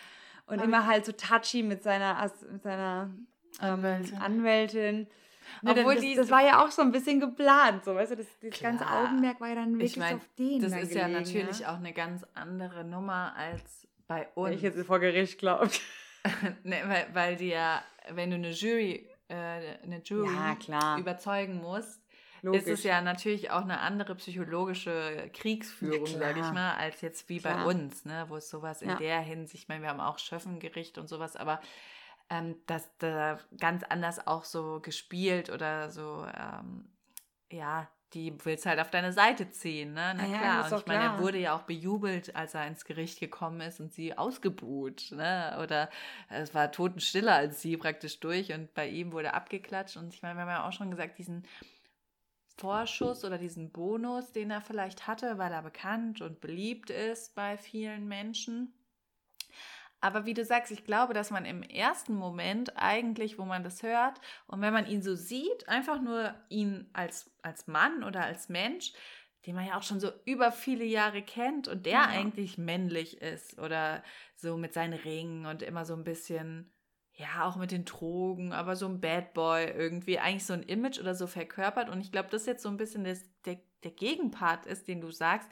[0.47, 3.13] Und aber immer halt so touchy mit seiner, mit seiner
[3.61, 4.17] ähm, Anwältin.
[4.17, 5.07] Anwältin.
[5.61, 8.15] Ne, Obwohl das, die, das war ja auch so ein bisschen geplant, so weißt du,
[8.17, 10.61] das, das ganze Augenmerk war ja dann wirklich ich mein, auf den.
[10.61, 11.71] Das ist gelegen, ja natürlich ja?
[11.71, 14.49] auch eine ganz andere Nummer als bei uns.
[14.49, 15.69] Wenn ich jetzt vor Gericht glaube.
[16.63, 19.35] ne, weil, weil die ja, wenn du eine Jury, äh,
[19.83, 20.33] eine Jury
[20.67, 22.01] ja, überzeugen musst,
[22.41, 22.61] Logisch.
[22.63, 27.39] ist es ja natürlich auch eine andere psychologische Kriegsführung, sage ich mal, als jetzt wie
[27.39, 27.65] klar.
[27.65, 28.95] bei uns, ne, wo es sowas in ja.
[28.95, 31.59] der Hinsicht, ich meine, wir haben auch Schöffengericht und sowas, aber
[32.29, 36.89] ähm, dass da ganz anders auch so gespielt oder so, ähm,
[37.49, 40.13] ja, die willst halt auf deine Seite ziehen, ne?
[40.15, 40.65] Na Ja, klar.
[40.67, 41.19] Und ich meine, er klar.
[41.19, 45.57] wurde ja auch bejubelt, als er ins Gericht gekommen ist und sie ausgebuht, ne?
[45.61, 45.89] Oder
[46.29, 49.97] es war Totenstille als sie praktisch durch und bei ihm wurde abgeklatscht.
[49.97, 51.45] Und ich meine, wir haben ja auch schon gesagt, diesen
[52.57, 57.57] Vorschuss oder diesen Bonus, den er vielleicht hatte, weil er bekannt und beliebt ist bei
[57.57, 58.73] vielen Menschen.
[60.07, 63.83] Aber wie du sagst, ich glaube, dass man im ersten Moment eigentlich, wo man das
[63.83, 68.47] hört und wenn man ihn so sieht, einfach nur ihn als, als Mann oder als
[68.47, 68.93] Mensch,
[69.45, 72.07] den man ja auch schon so über viele Jahre kennt und der Ja.
[72.07, 74.01] eigentlich männlich ist oder
[74.37, 76.71] so mit seinen Ringen und immer so ein bisschen,
[77.11, 80.99] ja, auch mit den Drogen, aber so ein Bad Boy irgendwie, eigentlich so ein Image
[80.99, 81.89] oder so verkörpert.
[81.89, 85.11] Und ich glaube, das jetzt so ein bisschen das, der, der Gegenpart ist, den du
[85.11, 85.49] sagst,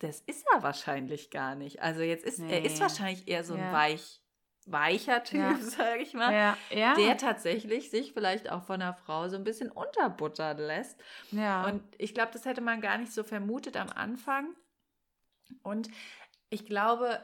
[0.00, 1.82] das ist er wahrscheinlich gar nicht.
[1.82, 2.80] Also jetzt ist, er ist Nee.
[2.80, 3.72] wahrscheinlich eher so ein Ja.
[3.72, 4.20] weich,
[4.66, 5.56] weicher Typ, Ja.
[5.60, 6.94] sag ich mal, Ja, ja.
[6.94, 11.00] der tatsächlich sich vielleicht auch von einer Frau so ein bisschen unterbuttern lässt.
[11.32, 11.64] ja.
[11.66, 14.54] Und ich glaube, das hätte man gar nicht so vermutet am Anfang.
[15.62, 15.88] Und
[16.50, 17.20] ich glaube,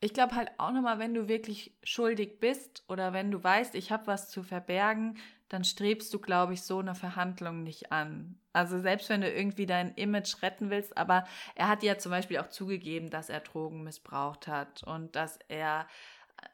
[0.00, 3.90] ich glaube halt auch nochmal, wenn du wirklich schuldig bist oder wenn du weißt, ich
[3.90, 5.18] habe was zu verbergen,
[5.48, 8.38] dann strebst du, glaube ich, so eine Verhandlung nicht an.
[8.52, 11.24] Also selbst wenn du irgendwie dein Image retten willst, aber
[11.54, 15.86] er hat ja zum Beispiel auch zugegeben, dass er Drogen missbraucht hat und dass er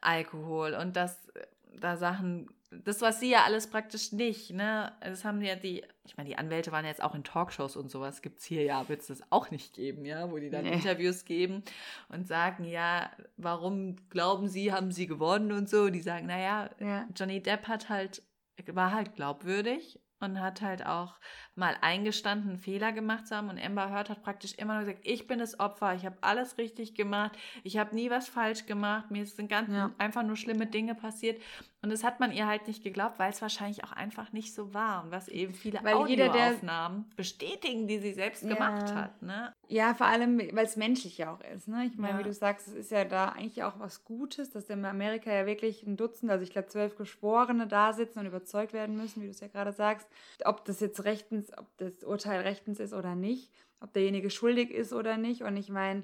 [0.01, 1.47] Alkohol und dass äh,
[1.79, 2.49] da Sachen,
[2.83, 4.91] das was sie ja alles praktisch nicht, ne?
[5.01, 8.21] Das haben ja die, ich meine, die Anwälte waren jetzt auch in Talkshows und sowas,
[8.21, 10.73] gibt es hier ja, wird es das auch nicht geben, ja, wo die dann Nee.
[10.73, 11.63] Interviews geben
[12.09, 15.89] und sagen, ja, warum glauben sie, haben sie gewonnen und so.
[15.89, 17.07] Die sagen, naja, ja.
[17.15, 18.23] Johnny Depp hat halt,
[18.67, 21.19] war halt glaubwürdig und hat halt auch
[21.55, 23.49] mal eingestanden, einen Fehler gemacht zu haben.
[23.49, 26.57] Und Amber Heard hat praktisch immer nur gesagt, ich bin das Opfer, ich habe alles
[26.57, 29.91] richtig gemacht, ich habe nie was falsch gemacht, mir sind ganz Ja.
[29.97, 31.41] einfach nur schlimme Dinge passiert.
[31.83, 34.73] Und das hat man ihr halt nicht geglaubt, weil es wahrscheinlich auch einfach nicht so
[34.73, 35.03] war.
[35.03, 38.53] Und was eben viele Weil jeder, der- Audioaufnahmen bestätigen, die sie selbst Ja.
[38.53, 39.21] gemacht hat.
[39.21, 39.53] Ne?
[39.67, 41.67] Ja, vor allem, weil es menschlich ja auch ist.
[41.67, 41.85] Ne?
[41.85, 42.19] Ich meine, Ja.
[42.19, 45.45] wie du sagst, es ist ja da eigentlich auch was Gutes, dass in Amerika ja
[45.45, 49.25] wirklich ein Dutzend, also ich glaube zwölf Geschworene da sitzen und überzeugt werden müssen, wie
[49.25, 50.07] du es ja gerade sagst.
[50.45, 54.93] Ob das jetzt rechtens, ob das Urteil rechtens ist oder nicht, ob derjenige schuldig ist
[54.93, 55.41] oder nicht.
[55.41, 56.03] Und ich meine,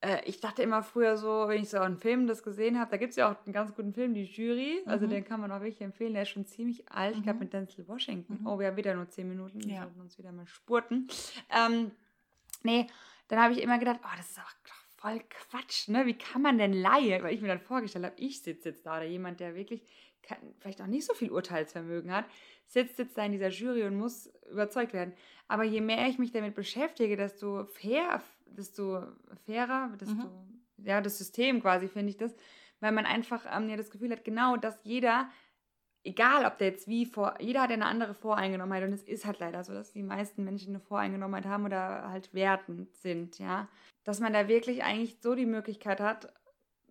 [0.00, 2.96] äh, ich dachte immer früher so, wenn ich so einen Film das gesehen habe, da
[2.96, 4.82] gibt es ja auch einen ganz guten Film, die Jury.
[4.86, 5.10] Also Mhm.
[5.10, 6.12] den kann man auch wirklich empfehlen.
[6.14, 7.16] Der ist schon ziemlich alt.
[7.16, 7.44] Ich glaube Mhm.
[7.44, 8.38] mit Denzel Washington.
[8.40, 8.46] Mhm.
[8.46, 9.62] Oh, wir haben wieder nur zehn Minuten.
[9.64, 9.82] Wir Ja.
[9.82, 11.08] sollten uns wieder mal spurten.
[11.50, 11.90] Ähm,
[12.62, 12.86] nee,
[13.28, 16.06] dann habe ich immer gedacht, oh, das ist auch doch voll Quatsch, ne?
[16.06, 18.96] Wie kann man denn Laie, weil ich mir dann vorgestellt habe, ich sitze jetzt da
[18.96, 19.84] oder jemand, der wirklich
[20.22, 22.24] kein, vielleicht auch nicht so viel Urteilsvermögen hat,
[22.66, 25.14] sitzt jetzt da in dieser Jury und muss überzeugt werden.
[25.46, 28.20] Aber je mehr ich mich damit beschäftige, desto fair,
[28.50, 29.02] desto
[29.46, 30.30] fairer, desto,
[30.78, 32.34] ja, das System quasi finde ich das,
[32.80, 35.28] weil man einfach ähm, ja das Gefühl hat, genau, dass jeder
[36.04, 39.26] egal ob der jetzt wie vor, jeder hat ja eine andere Voreingenommenheit und es ist
[39.26, 43.68] halt leider so, dass die meisten Menschen eine Voreingenommenheit haben oder halt wertend sind, ja.
[44.04, 46.32] Dass man da wirklich eigentlich so die Möglichkeit hat,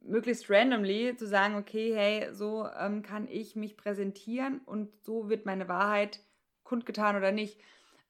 [0.02, 5.46] möglichst randomly zu sagen, okay, hey, so ähm, kann ich mich präsentieren und so wird
[5.46, 6.20] meine Wahrheit
[6.64, 7.60] kundgetan oder nicht.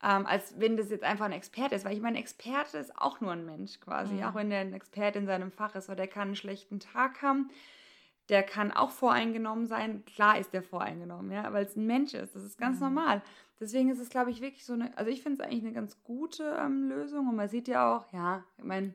[0.04, 2.96] Ähm, als wenn das jetzt einfach ein Experte ist, weil ich meine, ein Experte ist
[2.98, 4.24] auch nur ein Mensch quasi, Mhm.
[4.24, 7.22] auch wenn der ein Experte in seinem Fach ist, weil der kann einen schlechten Tag
[7.24, 7.50] haben,
[8.30, 10.04] der kann auch voreingenommen sein.
[10.06, 12.36] Klar ist der voreingenommen, ja, weil es ein Mensch ist.
[12.36, 12.84] Das ist ganz Mhm.
[12.84, 13.22] normal.
[13.60, 16.04] Deswegen ist es, glaube ich, wirklich so eine, also ich finde es eigentlich eine ganz
[16.04, 18.94] gute ähm, Lösung und man sieht ja auch, ja, ich meine,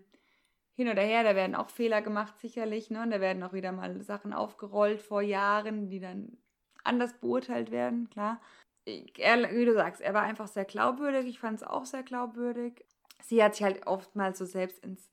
[0.75, 3.03] hin oder her, da werden auch Fehler gemacht, sicherlich, ne?
[3.03, 6.39] Und da werden auch wieder mal Sachen aufgerollt vor Jahren, die dann
[6.85, 8.41] anders beurteilt werden, klar.
[8.85, 11.27] Er, wie du sagst, er war einfach sehr glaubwürdig.
[11.27, 12.85] Ich fand es auch sehr glaubwürdig.
[13.23, 15.11] Sie hat sich halt oftmals so selbst ins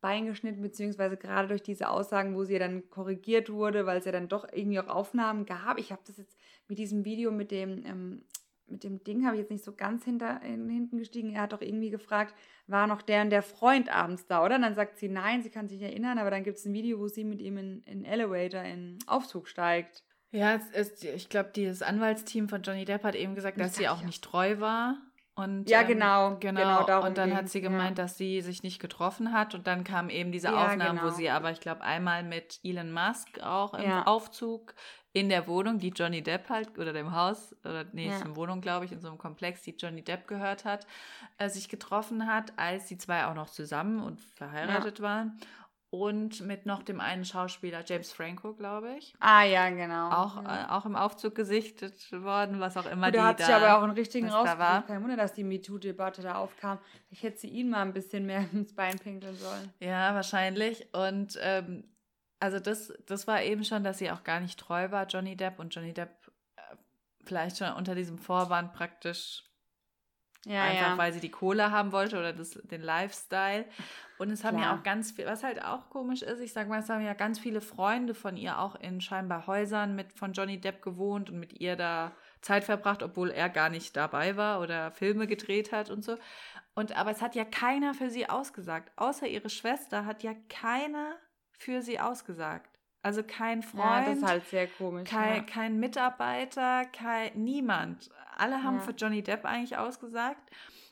[0.00, 4.12] Bein geschnitten, beziehungsweise gerade durch diese Aussagen, wo sie dann korrigiert wurde, weil es ja
[4.12, 5.78] dann doch irgendwie auch Aufnahmen gab.
[5.78, 6.38] Ich habe das jetzt
[6.68, 8.24] mit diesem Video mit dem, ähm,
[8.66, 11.30] mit dem Ding, habe ich jetzt nicht so ganz hinter, in, hinten gestiegen.
[11.30, 12.34] Er hat doch irgendwie gefragt,
[12.66, 14.56] war noch der und der Freund abends da, oder?
[14.56, 16.98] Und dann sagt sie, nein, sie kann sich erinnern, aber dann gibt es ein Video,
[16.98, 20.04] wo sie mit ihm in, in Elevator, in Aufzug steigt.
[20.34, 23.76] Ja, es ist, ich glaube, dieses Anwaltsteam von Johnny Depp hat eben gesagt, Das dass
[23.76, 24.96] sie dachte auch ich nicht treu war.
[25.36, 26.84] Und, Ja, ähm, genau, genau.
[26.84, 27.68] genau, und dann hat ging's, sie ja.
[27.68, 29.54] gemeint, dass sie sich nicht getroffen hat.
[29.54, 31.14] Und dann kamen eben diese Ja, Aufnahmen, wo genau.
[31.14, 34.06] sie aber, ich glaube, einmal mit Elon Musk auch im Ja.
[34.06, 34.74] Aufzug
[35.12, 38.16] in der Wohnung, die Johnny Depp halt, oder dem Haus, oder nee, Ja.
[38.16, 40.86] ist eine Wohnung, glaube ich, in so einem Komplex, die Johnny Depp gehört hat,
[41.38, 45.38] äh, sich getroffen hat, als die zwei auch noch zusammen und verheiratet waren.
[45.94, 49.14] Und mit noch dem einen Schauspieler, James Franco, glaube ich.
[49.20, 50.10] Ah ja, genau.
[50.10, 50.64] Auch, ja.
[50.64, 53.54] äh, auch im Aufzug gesichtet worden, was auch immer Und die da hat da sich
[53.54, 54.84] aber auch einen richtigen war.
[54.84, 56.80] Kein Wunder, dass die MeToo-Debatte da aufkam.
[57.10, 59.72] Ich hätte sie ihn mal ein bisschen mehr ins Bein pinkeln sollen.
[59.78, 60.92] Ja, wahrscheinlich.
[60.92, 61.84] Und ähm,
[62.40, 65.60] also das, das war eben schon, dass sie auch gar nicht treu war, Johnny Depp.
[65.60, 66.10] Und Johnny Depp
[66.56, 66.60] äh,
[67.22, 69.44] vielleicht schon unter diesem Vorwand praktisch
[70.44, 70.98] Ja, Einfach ja.
[70.98, 73.64] weil sie die Kohle haben wollte oder das, den Lifestyle.
[74.18, 76.80] Und es haben ja auch ganz viel, was halt auch komisch ist, ich sage mal,
[76.80, 80.60] es haben ja ganz viele Freunde von ihr auch in scheinbar Häusern mit von Johnny
[80.60, 84.92] Depp gewohnt und mit ihr da Zeit verbracht, obwohl er gar nicht dabei war oder
[84.92, 86.16] Filme gedreht hat und so.
[86.74, 88.92] Und aber es hat ja keiner für sie ausgesagt.
[88.96, 91.16] Außer ihre Schwester hat ja keiner
[91.52, 92.73] für sie ausgesagt.
[93.04, 93.84] Also kein Freund.
[93.84, 95.10] Ja, das ist halt sehr komisch.
[95.10, 95.42] Kein, ja.
[95.42, 98.08] kein Mitarbeiter, kein, niemand.
[98.38, 98.80] Alle haben ja.
[98.80, 100.50] für Johnny Depp eigentlich ausgesagt.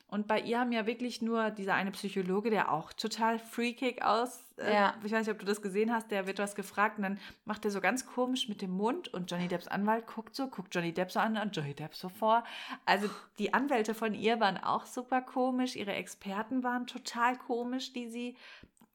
[0.09, 4.45] Und bei ihr haben ja wirklich nur dieser eine Psychologe, der auch total freakig aus.
[4.59, 4.95] Äh, ja.
[5.03, 7.65] Ich weiß nicht, ob du das gesehen hast, der wird was gefragt und dann macht
[7.65, 10.93] er so ganz komisch mit dem Mund und Johnny Depps Anwalt guckt so, guckt Johnny
[10.93, 12.45] Depp so an und Johnny Depp so vor.
[12.85, 13.09] Also
[13.39, 18.37] die Anwälte von ihr waren auch super komisch, ihre Experten waren total komisch, die sie.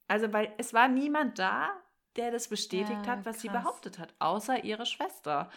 [0.07, 1.72] Also, weil es war niemand da,
[2.18, 3.41] der das bestätigt ja, hat, was krass.
[3.41, 5.49] sie behauptet hat, außer ihre Schwester.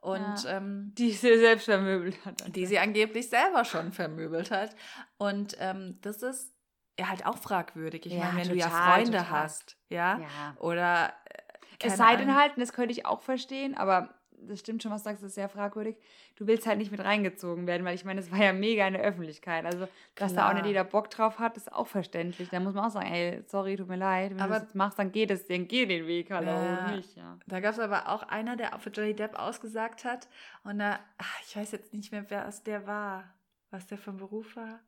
[0.00, 2.44] Und ja, ähm, die sie selbst vermöbelt hat.
[2.56, 4.74] Die sie angeblich selber schon vermöbelt hat.
[5.16, 6.52] Und ähm, das ist
[6.98, 8.06] ja halt auch fragwürdig.
[8.06, 9.30] Ich ja, meine, wenn total, du ja Freunde total.
[9.30, 10.56] hast, ja, ja.
[10.58, 14.14] oder äh, es sei denn halt, das könnte ich auch verstehen, aber
[14.48, 15.96] das stimmt schon, was du sagst, das ist sehr fragwürdig.
[16.36, 18.94] Du willst halt nicht mit reingezogen werden, weil ich meine, es war ja mega in
[18.94, 19.64] der Öffentlichkeit.
[19.64, 20.46] Also, dass Klar.
[20.46, 22.48] da auch nicht jeder Bock drauf hat, ist auch verständlich.
[22.50, 24.32] Da muss man auch sagen, ey, sorry, tut mir leid.
[24.32, 27.16] Wenn aber, du das machst, dann geht es, dann geh den Weg, hallo, ja, nicht,
[27.16, 27.38] ja.
[27.46, 30.28] Da gab es aber auch einer, der auch für Johnny Depp ausgesagt hat.
[30.64, 33.24] Und da, ach, ich weiß jetzt nicht mehr, wer es der war.
[33.70, 34.80] Was der vom Beruf war?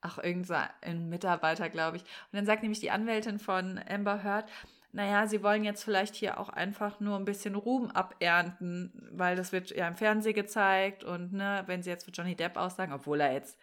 [0.00, 2.02] Ach, irgend so ein Mitarbeiter, glaube ich.
[2.02, 4.48] Und dann sagt nämlich die Anwältin von Amber Heard,
[4.92, 9.52] naja, sie wollen jetzt vielleicht hier auch einfach nur ein bisschen Ruhm abernten, weil das
[9.52, 13.20] wird ja im Fernsehen gezeigt und ne, wenn sie jetzt für Johnny Depp aussagen, obwohl
[13.20, 13.58] er jetzt,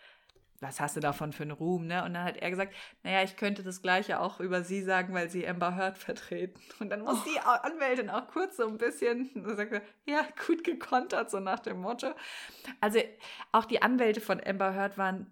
[0.60, 2.04] was hast du davon für einen Ruhm, ne?
[2.04, 2.74] Und dann hat er gesagt,
[3.04, 6.60] naja, ich könnte das Gleiche auch über sie sagen, weil sie Amber Heard vertreten.
[6.80, 7.30] Und dann muss oh.
[7.30, 11.60] die Anwältin auch kurz so ein bisschen, so sagt er, ja, gut gekontert, so nach
[11.60, 12.08] dem Motto.
[12.82, 13.00] Also
[13.52, 15.28] auch die Anwälte von Amber Heard waren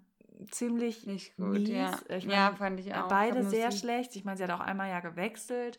[0.47, 1.59] ziemlich nicht gut.
[1.59, 1.69] Mies.
[1.69, 1.99] Ja.
[2.09, 3.07] Ich mein, ja, fand ich auch.
[3.07, 4.15] Beide sehr schlecht.
[4.15, 5.77] Ich meine, sie hat auch einmal ja gewechselt.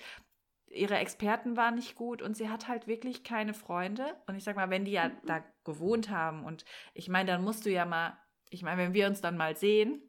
[0.69, 4.05] Ihre Experten waren nicht gut und sie hat halt wirklich keine Freunde.
[4.27, 5.12] Und ich sag mal, wenn die ja mhm.
[5.25, 8.19] da gewohnt haben und ich meine, dann musst du ja mal,
[8.51, 10.06] ich meine, wenn wir uns dann mal sehen,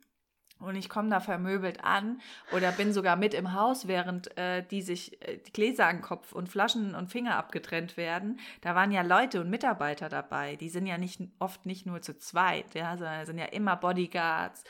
[0.59, 2.19] und ich komme da vermöbelt an
[2.51, 6.31] oder bin sogar mit im Haus, während äh, die sich äh, die Gläser an Kopf
[6.31, 8.39] und Flaschen und Finger abgetrennt werden.
[8.61, 10.55] Da waren ja Leute und Mitarbeiter dabei.
[10.55, 14.63] Die sind ja nicht oft nicht nur zu zweit, ja, sondern sind ja immer Bodyguards,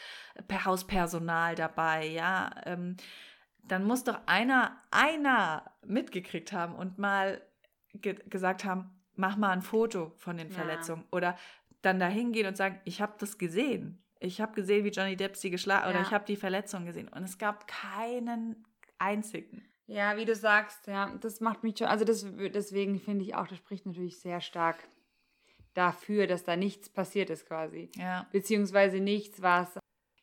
[0.48, 2.52] per Hauspersonal dabei, ja.
[2.66, 2.98] Ähm,
[3.64, 7.42] dann muss doch einer, einer mitgekriegt haben und mal
[7.94, 11.08] ge gesagt haben, mach mal ein Foto von den Verletzungen ja.
[11.12, 11.38] oder
[11.82, 15.36] dann da hingehen und sagen, ich habe das gesehen ich habe gesehen, wie Johnny Depp
[15.36, 15.90] sie geschlagen ja.
[15.92, 18.66] oder ich habe die Verletzung gesehen und es gab keinen
[18.98, 19.64] einzigen.
[19.88, 23.48] Ja, wie du sagst, ja, das macht mich schon, also das, deswegen finde ich auch,
[23.48, 24.78] das spricht natürlich sehr stark
[25.74, 27.90] dafür, dass da nichts passiert ist quasi.
[27.96, 28.28] Ja.
[28.32, 29.78] Beziehungsweise nichts, was.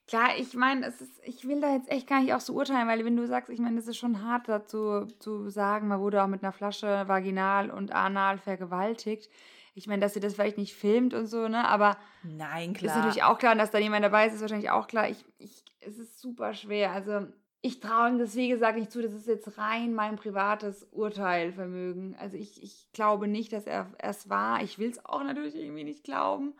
[0.06, 0.92] Klar, ich meine,
[1.22, 3.58] ich will da jetzt echt gar nicht auch so urteilen, weil wenn du sagst, ich
[3.58, 7.70] meine, es ist schon hart dazu zu sagen, man wurde auch mit einer Flasche vaginal
[7.70, 9.30] und anal vergewaltigt.
[9.74, 11.66] Ich meine, dass sie das vielleicht nicht filmt und so, ne?
[11.66, 12.92] Aber Nein, klar.
[12.92, 15.08] ist natürlich auch klar, dass da jemand dabei ist, ist wahrscheinlich auch klar.
[15.08, 16.92] Ich, ich, es ist super schwer.
[16.92, 17.26] Also
[17.60, 19.02] ich traue ihm das, wie gesagt, nicht zu.
[19.02, 22.14] Das ist jetzt rein mein privates Urteilvermögen.
[22.20, 24.62] Also ich, ich glaube nicht, dass er es war.
[24.62, 26.54] Ich will es auch natürlich irgendwie nicht glauben.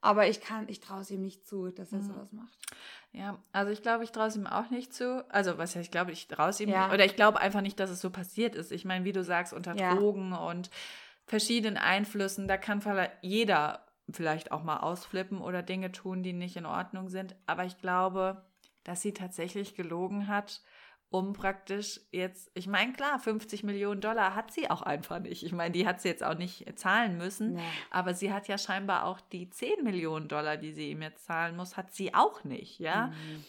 [0.00, 2.06] Aber ich kann, ich traue es ihm nicht zu, dass er mhm.
[2.06, 2.58] sowas macht.
[3.12, 5.24] Ja, also ich glaube, ich traue es ihm auch nicht zu.
[5.28, 6.92] Also, was ja, ich glaube, ich traue es ihm, ja.
[6.92, 8.70] oder ich glaube einfach nicht, dass es so passiert ist.
[8.70, 9.94] Ich meine, wie du sagst, unter ja.
[9.94, 10.70] Drogen und
[11.28, 12.48] verschiedenen Einflüssen.
[12.48, 12.82] Da kann
[13.22, 17.36] jeder vielleicht auch mal ausflippen oder Dinge tun, die nicht in Ordnung sind.
[17.46, 18.44] Aber ich glaube,
[18.84, 20.62] dass sie tatsächlich gelogen hat,
[21.10, 25.42] um praktisch jetzt, ich meine, klar, 50 Millionen Dollar hat sie auch einfach nicht.
[25.42, 27.62] Ich meine, die hat sie jetzt auch nicht zahlen müssen, nee.
[27.90, 31.56] aber sie hat ja scheinbar auch die 10 Millionen Dollar, die sie ihm jetzt zahlen
[31.56, 33.08] muss, hat sie auch nicht, ja.
[33.08, 33.44] Mhm.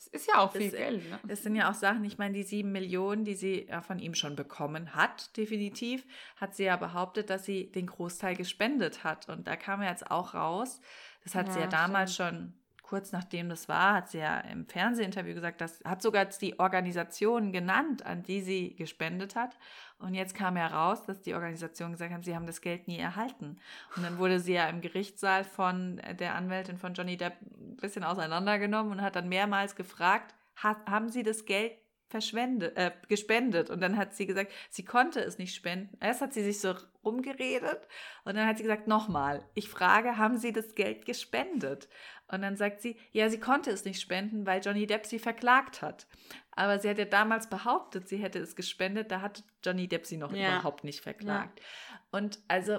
[0.00, 1.10] Das ist ja auch viel das, Geld.
[1.10, 1.20] Ne?
[1.28, 4.14] Das sind ja auch Sachen, ich meine, die sieben Millionen, die sie ja von ihm
[4.14, 9.28] schon bekommen hat, definitiv, hat sie ja behauptet, dass sie den Großteil gespendet hat.
[9.28, 10.80] Und da kam ja jetzt auch raus,
[11.22, 12.30] das hat ja, sie ja damals stimmt.
[12.30, 12.59] schon
[12.90, 17.52] kurz nachdem das war, hat sie ja im Fernsehinterview gesagt, das hat sogar die Organisation
[17.52, 19.56] genannt, an die sie gespendet hat.
[20.00, 23.60] Und jetzt kam heraus, dass die Organisation gesagt haben, sie haben das Geld nie erhalten.
[23.94, 28.02] Und dann wurde sie ja im Gerichtssaal von der Anwältin von Johnny Depp ein bisschen
[28.02, 31.72] auseinandergenommen und hat dann mehrmals gefragt, haben sie das Geld
[32.10, 33.70] verschwendet, äh, gespendet.
[33.70, 35.96] Und dann hat sie gesagt, sie konnte es nicht spenden.
[36.00, 37.86] Erst hat sie sich so rumgeredet
[38.24, 41.88] und dann hat sie gesagt, nochmal, ich frage, haben Sie das Geld gespendet?
[42.28, 45.82] Und dann sagt sie, ja, sie konnte es nicht spenden, weil Johnny Depp sie verklagt
[45.82, 46.06] hat.
[46.52, 50.16] Aber sie hat ja damals behauptet, sie hätte es gespendet, da hat Johnny Depp sie
[50.16, 50.48] noch ja.
[50.48, 51.60] überhaupt nicht verklagt.
[51.60, 52.18] Ja.
[52.18, 52.78] Und also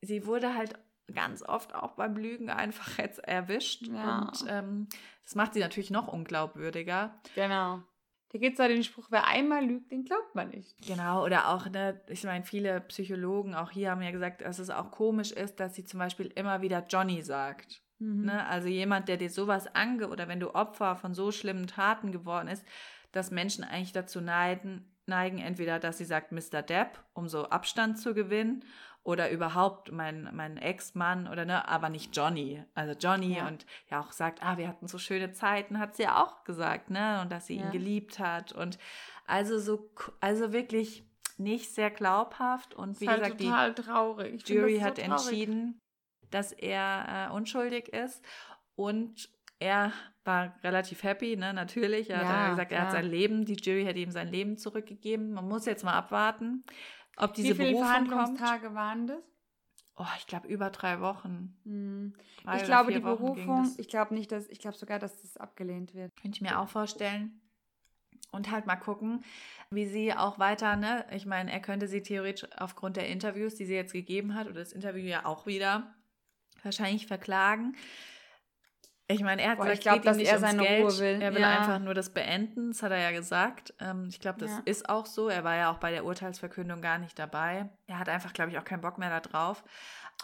[0.00, 0.78] sie wurde halt
[1.12, 3.86] ganz oft auch beim Lügen einfach jetzt erwischt.
[3.88, 4.20] Ja.
[4.20, 4.88] Und ähm,
[5.24, 7.20] das macht sie natürlich noch unglaubwürdiger.
[7.34, 7.82] Genau.
[8.30, 10.76] Da gibt es ja den Spruch, wer einmal lügt, den glaubt man nicht.
[10.86, 14.68] Genau, oder auch, ne, ich meine, viele Psychologen auch hier haben ja gesagt, dass es
[14.68, 17.80] auch komisch ist, dass sie zum Beispiel immer wieder Johnny sagt.
[17.98, 18.26] Mhm.
[18.26, 18.46] Ne?
[18.46, 22.48] Also jemand, der dir sowas ange oder wenn du Opfer von so schlimmen Taten geworden
[22.48, 22.66] ist,
[23.12, 26.62] dass Menschen eigentlich dazu neigen, neigen entweder, dass sie sagt Mr.
[26.62, 28.62] Depp, um so Abstand zu gewinnen,
[29.08, 32.62] oder überhaupt mein, mein Ex-Mann oder ne, aber nicht Johnny.
[32.74, 33.48] Also Johnny Ja.
[33.48, 36.90] und ja auch sagt, ah, wir hatten so schöne Zeiten, hat sie ja auch gesagt,
[36.90, 37.22] ne?
[37.22, 37.64] Und dass sie Ja.
[37.64, 38.52] ihn geliebt hat.
[38.52, 38.78] Und
[39.26, 39.90] also so,
[40.20, 41.04] also wirklich
[41.38, 42.74] nicht sehr glaubhaft.
[42.74, 44.46] Und wie ist halt gesagt, die total traurig.
[44.46, 45.10] Jury so hat traurig.
[45.10, 45.78] entschieden,
[46.30, 48.22] dass er äh, unschuldig ist
[48.74, 49.90] und er
[50.24, 52.10] war relativ happy, ne, natürlich.
[52.10, 53.02] Er hat Ja, ja, gesagt, er hat klar.
[53.02, 55.32] sein Leben, die Jury hat ihm sein Leben zurückgegeben.
[55.32, 56.62] Man muss jetzt mal abwarten,
[57.18, 58.08] ob diese Wie viele Berufung kommt.
[58.08, 59.22] Verhandlungstage waren das?
[59.96, 61.56] Oh, ich glaube über drei Wochen.
[61.64, 62.14] Hm.
[62.44, 65.36] Drei Ich glaube, die Wochen Berufung, ich glaube nicht, dass, ich glaube sogar, dass das
[65.36, 66.14] abgelehnt wird.
[66.20, 67.40] Könnte ich mir auch vorstellen.
[68.30, 69.24] Und halt mal gucken,
[69.70, 71.06] wie sie auch weiter, ne?
[71.12, 74.60] Ich meine, er könnte sie theoretisch aufgrund der Interviews, die sie jetzt gegeben hat, oder
[74.60, 75.94] das Interview ja auch wieder
[76.62, 77.74] wahrscheinlich verklagen.
[79.10, 80.62] Ich meine, er hat Boah, gesagt, ich glaub, es geht ihm dass nicht er seine
[80.62, 80.84] Geld.
[80.84, 81.22] Ruhe will.
[81.22, 81.48] Er will Ja.
[81.48, 83.72] einfach nur das beenden, das hat er ja gesagt.
[83.80, 84.62] Ähm, ich glaube, das Ja.
[84.66, 85.28] ist auch so.
[85.30, 87.70] Er war ja auch bei der Urteilsverkündung gar nicht dabei.
[87.86, 89.64] Er hat einfach, glaube ich, auch keinen Bock mehr da drauf.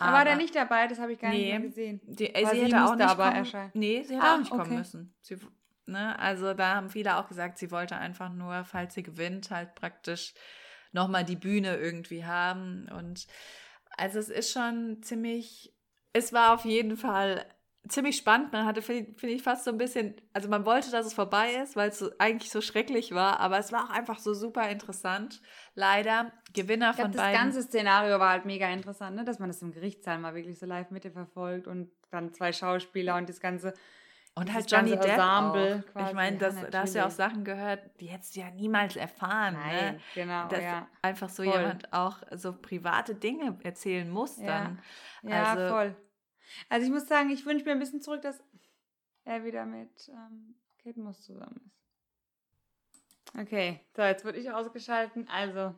[0.01, 0.87] Aber, war der nicht dabei?
[0.87, 1.51] Das habe ich gar nicht Nee.
[1.59, 2.01] mehr gesehen.
[2.05, 3.71] Die, Aber sie sie hätte auch nicht aber kommen, erscheinen.
[3.75, 4.77] Nee, sie hätte Ah, auch nicht kommen okay.
[4.77, 5.15] müssen.
[5.23, 5.39] Sie,
[5.87, 9.75] ne, also da haben viele auch gesagt, sie wollte einfach nur, falls sie gewinnt, halt
[9.77, 10.35] praktisch
[10.93, 12.89] nochmal die Bühne irgendwie haben.
[12.95, 13.27] Und
[13.97, 15.73] also es ist schon ziemlich,
[16.13, 17.47] es war auf jeden Fall
[17.89, 18.53] ziemlich spannend.
[18.53, 21.53] Man hatte, finde find ich, fast so ein bisschen, also man wollte, dass es vorbei
[21.63, 24.69] ist, weil es so, eigentlich so schrecklich war, aber es war auch einfach so super
[24.69, 25.41] interessant.
[25.75, 27.41] Leider Gewinner Ich von das beiden.
[27.41, 29.25] ganze Szenario war halt mega interessant, ne?
[29.25, 33.29] dass man das im Gerichtssaal mal wirklich so live mitverfolgt und dann zwei Schauspieler und
[33.29, 33.75] das ganze.
[34.37, 35.93] Und halt Johnny Depp Ensemble auch.
[35.93, 36.09] quasi.
[36.09, 37.11] Ich meine, Ja, das, da hast du ja auch.
[37.11, 39.55] Sachen gehört, die hättest du ja niemals erfahren.
[39.55, 40.01] Nein, Ne?
[40.15, 40.49] genau.
[40.49, 40.89] Dass ja.
[41.03, 41.53] einfach so voll.
[41.53, 44.47] jemand auch so private Dinge erzählen muss Ja.
[44.47, 44.83] dann.
[45.23, 45.97] Ja, Also- voll.
[46.69, 48.43] Also ich muss sagen, ich wünsche mir ein bisschen zurück, dass
[49.25, 51.75] er wieder mit ähm, Kate Moss zusammen ist.
[53.41, 55.29] Okay, so, jetzt wurde ich ausgeschalten.
[55.29, 55.75] Also,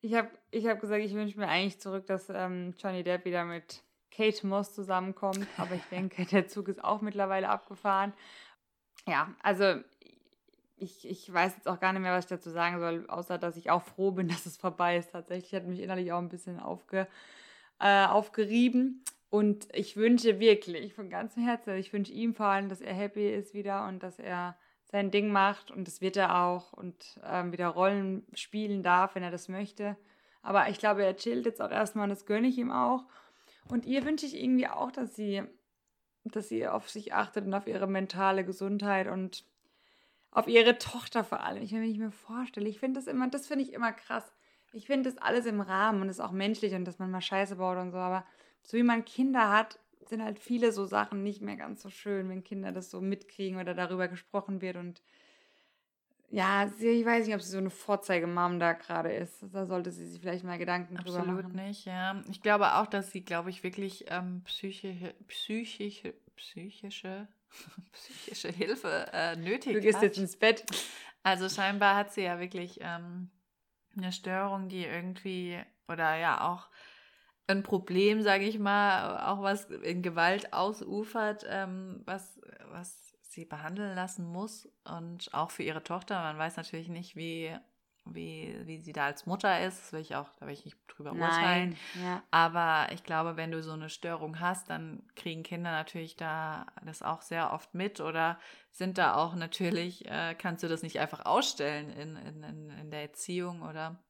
[0.00, 3.44] ich habe ich hab gesagt, ich wünsche mir eigentlich zurück, dass ähm, Johnny Depp wieder
[3.44, 5.46] mit Kate Moss zusammenkommt.
[5.56, 8.12] Aber ich denke, der Zug ist auch mittlerweile abgefahren.
[9.06, 9.80] Ja, also
[10.76, 13.56] ich, ich weiß jetzt auch gar nicht mehr, was ich dazu sagen soll, außer dass
[13.56, 15.12] ich auch froh bin, dass es vorbei ist.
[15.12, 17.06] Tatsächlich hat mich innerlich auch ein bisschen aufge,
[17.78, 19.04] äh, aufgerieben.
[19.30, 23.28] Und ich wünsche wirklich von ganzem Herzen, ich wünsche ihm vor allem, dass er happy
[23.32, 27.50] ist wieder und dass er sein Ding macht und das wird er auch und ähm,
[27.50, 29.96] wieder Rollen spielen darf, wenn er das möchte.
[30.40, 33.04] Aber ich glaube, er chillt jetzt auch erstmal und das gönne ich ihm auch.
[33.68, 35.42] Und ihr wünsche ich irgendwie auch, dass sie,
[36.24, 39.44] dass sie auf sich achtet und auf ihre mentale Gesundheit und
[40.30, 41.62] auf ihre Tochter vor allem.
[41.62, 44.32] Ich, wenn ich mir vorstelle, ich finde das immer, das finde ich immer krass.
[44.72, 47.56] Ich finde das alles im Rahmen und ist auch menschlich und dass man mal Scheiße
[47.56, 48.26] baut und so, aber
[48.64, 52.28] so wie man Kinder hat, sind halt viele so Sachen nicht mehr ganz so schön,
[52.28, 55.02] wenn Kinder das so mitkriegen oder darüber gesprochen wird und
[56.30, 59.44] ja, sie, ich weiß nicht, ob sie so eine Vorzeigemam da gerade ist.
[59.52, 61.54] Da sollte sie sich vielleicht mal Gedanken drüber Absolut machen.
[61.54, 62.20] nicht, ja.
[62.28, 67.28] Ich glaube auch, dass sie, glaube ich, wirklich ähm, psychische, psychische, psychische,
[67.92, 70.02] psychische Hilfe äh, nötig Du gehst hat.
[70.02, 70.64] jetzt ins Bett.
[71.22, 73.30] Also scheinbar hat sie ja wirklich ähm,
[73.96, 76.68] eine Störung, die irgendwie, oder ja auch
[77.46, 82.40] ein Problem, sage ich mal, auch was in Gewalt ausufert, ähm, was,
[82.70, 84.68] was sie behandeln lassen muss.
[84.84, 86.20] Und auch für ihre Tochter.
[86.20, 87.54] Man weiß natürlich nicht, wie,
[88.06, 89.80] wie, wie sie da als Mutter ist.
[89.80, 91.76] Das will ich auch, da will ich nicht drüber urteilen.
[91.94, 92.22] Nein, ja.
[92.30, 97.02] Aber ich glaube, wenn du so eine Störung hast, dann kriegen Kinder natürlich da das
[97.02, 98.38] auch sehr oft mit oder
[98.70, 102.90] sind da auch natürlich, äh, kannst du das nicht einfach ausstellen in, in, in, in
[102.90, 104.02] der Erziehung oder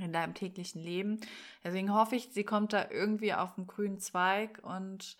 [0.00, 1.20] in deinem täglichen Leben.
[1.64, 5.16] Deswegen hoffe ich, sie kommt da irgendwie auf den grünen Zweig und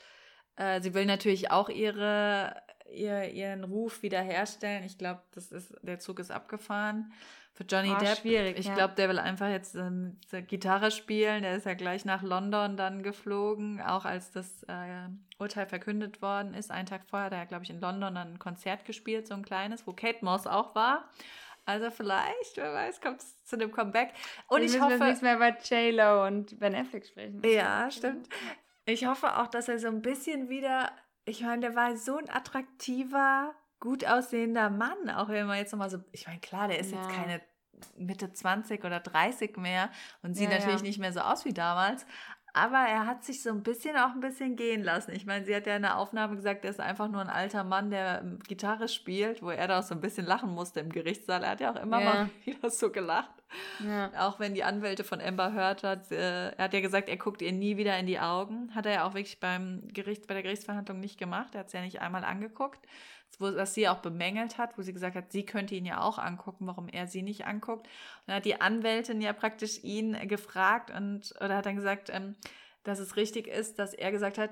[0.57, 2.55] äh, sie will natürlich auch ihre,
[2.93, 4.85] ihr, ihren Ruf wiederherstellen.
[4.85, 7.13] Ich glaube, das ist, der Zug ist abgefahren.
[7.53, 8.75] Für Johnny Ah, Depp, schwierig, ich ja.
[8.75, 10.17] glaube, der will einfach jetzt ähm,
[10.47, 11.43] Gitarre spielen.
[11.43, 15.09] Der ist ja gleich nach London dann geflogen, auch als das äh,
[15.39, 16.71] Urteil verkündet worden ist.
[16.71, 19.45] Einen Tag vorher hat er, glaube ich, in London dann ein Konzert gespielt, so ein
[19.45, 21.11] kleines, wo Kate Moss auch war.
[21.71, 24.13] Also vielleicht, wer weiß, kommt es zu einem Comeback.
[24.49, 27.41] Und Wir ich hoffe, jetzt nichts mehr über J-Lo und Ben Affleck sprechen.
[27.45, 28.29] ja, stimmt.
[28.87, 30.91] Ich hoffe auch, dass er so ein bisschen wieder,
[31.25, 35.91] ich meine, der war so ein attraktiver, gut aussehender Mann, auch wenn man jetzt nochmal
[35.91, 37.17] so, ich meine, klar, der ist jetzt Ja.
[37.17, 37.41] keine
[37.97, 39.91] Mitte 20 oder 30 mehr
[40.23, 40.87] und sieht Ja, natürlich ja.
[40.87, 42.05] nicht mehr so aus wie damals,
[42.53, 45.13] Aber er hat sich so ein bisschen auch ein bisschen gehen lassen.
[45.13, 47.65] Ich meine, sie hat ja in der Aufnahme gesagt, er ist einfach nur ein alter
[47.65, 50.91] Mann, der ähm, Gitarre spielt, wo er da auch so ein bisschen lachen musste im
[50.91, 51.45] Gerichtssaal.
[51.45, 52.05] Er hat ja auch immer ja.
[52.05, 53.31] mal wieder so gelacht.
[53.85, 54.11] Ja.
[54.19, 57.43] Auch wenn die Anwälte von Amber hört hat, äh, er hat ja gesagt, er guckt
[57.43, 58.75] ihr nie wieder in die Augen.
[58.75, 61.55] Hat er ja auch wirklich beim Gericht, bei der Gerichtsverhandlung nicht gemacht.
[61.55, 62.87] Er hat es ja nicht einmal angeguckt.
[63.39, 66.67] Was sie auch bemängelt hat, wo sie gesagt hat, sie könnte ihn ja auch angucken,
[66.67, 67.87] warum er sie nicht anguckt.
[67.87, 72.37] Und dann hat die Anwältin ja praktisch ihn gefragt und oder hat dann gesagt, ähm,
[72.83, 74.51] dass es richtig ist, dass er gesagt hat,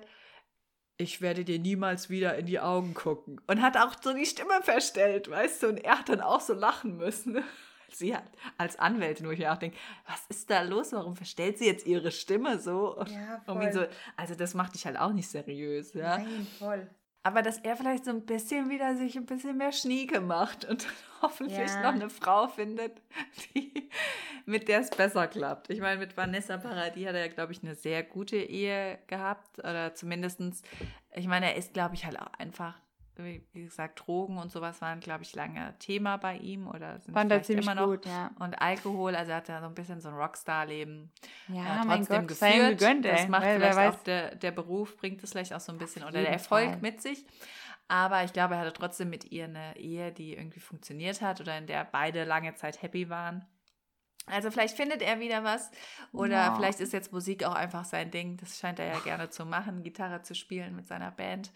[0.97, 3.41] ich werde dir niemals wieder in die Augen gucken.
[3.47, 6.55] Und hat auch so die Stimme verstellt, weißt du, und er hat dann auch so
[6.55, 7.43] lachen müssen.
[7.91, 8.25] Sie hat
[8.59, 9.77] als Anwältin, wo ich mir auch denke,
[10.07, 10.93] was ist da los?
[10.93, 13.03] Warum verstellt sie jetzt ihre Stimme so?
[13.07, 13.73] Ja, voll.
[13.73, 16.19] So, also das macht dich halt auch nicht seriös, ja.
[16.19, 16.87] Nein, voll
[17.23, 20.87] aber dass er vielleicht so ein bisschen wieder sich ein bisschen mehr Schnieke macht und
[21.23, 21.83] hoffentlich ja.
[21.83, 23.01] noch eine Frau findet,
[23.55, 23.91] die,
[24.47, 25.71] mit der es besser klappt.
[25.71, 29.59] Ich meine, mit Vanessa Paradis hat er ja, glaube ich, eine sehr gute Ehe gehabt
[29.59, 30.63] oder zumindestens.
[31.15, 32.75] ich meine, er ist, glaube ich, halt auch einfach
[33.25, 37.33] wie gesagt, Drogen und sowas waren, glaube ich, lange Thema bei ihm oder sind Fand
[37.33, 37.87] vielleicht immer noch.
[37.87, 38.31] Gut, ja.
[38.39, 41.11] Und Alkohol, also er hat ja so ein bisschen so ein Rockstar-Leben
[41.49, 42.79] ja, äh, trotzdem Gott, geführt.
[42.79, 45.79] Gegönnt, das macht Weil, vielleicht auch der, der Beruf, bringt es vielleicht auch so ein
[45.79, 46.79] bisschen oder der Erfolg Fall.
[46.81, 47.25] mit sich.
[47.89, 51.57] Aber ich glaube, er hatte trotzdem mit ihr eine Ehe, die irgendwie funktioniert hat oder
[51.57, 53.47] in der beide lange Zeit happy waren.
[54.31, 55.71] Also vielleicht findet er wieder was
[56.13, 56.55] oder ja.
[56.55, 58.37] vielleicht ist jetzt Musik auch einfach sein Ding.
[58.37, 61.51] Das scheint er ja gerne zu machen, Gitarre zu spielen mit seiner Band.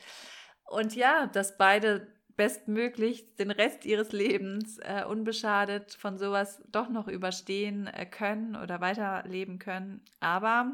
[0.65, 2.07] Und ja, dass beide
[2.37, 8.81] bestmöglich den Rest ihres Lebens äh, unbeschadet von sowas doch noch überstehen äh, können oder
[8.81, 10.03] weiterleben können.
[10.21, 10.73] Aber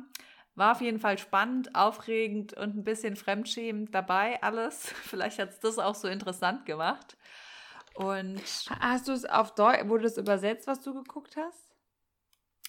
[0.55, 4.87] war auf jeden Fall spannend, aufregend und ein bisschen fremdschämend dabei alles.
[5.03, 7.17] Vielleicht hat es das auch so interessant gemacht.
[7.95, 8.41] Und
[8.81, 11.75] hast du es auf Deutsch, wurde es übersetzt, was du geguckt hast?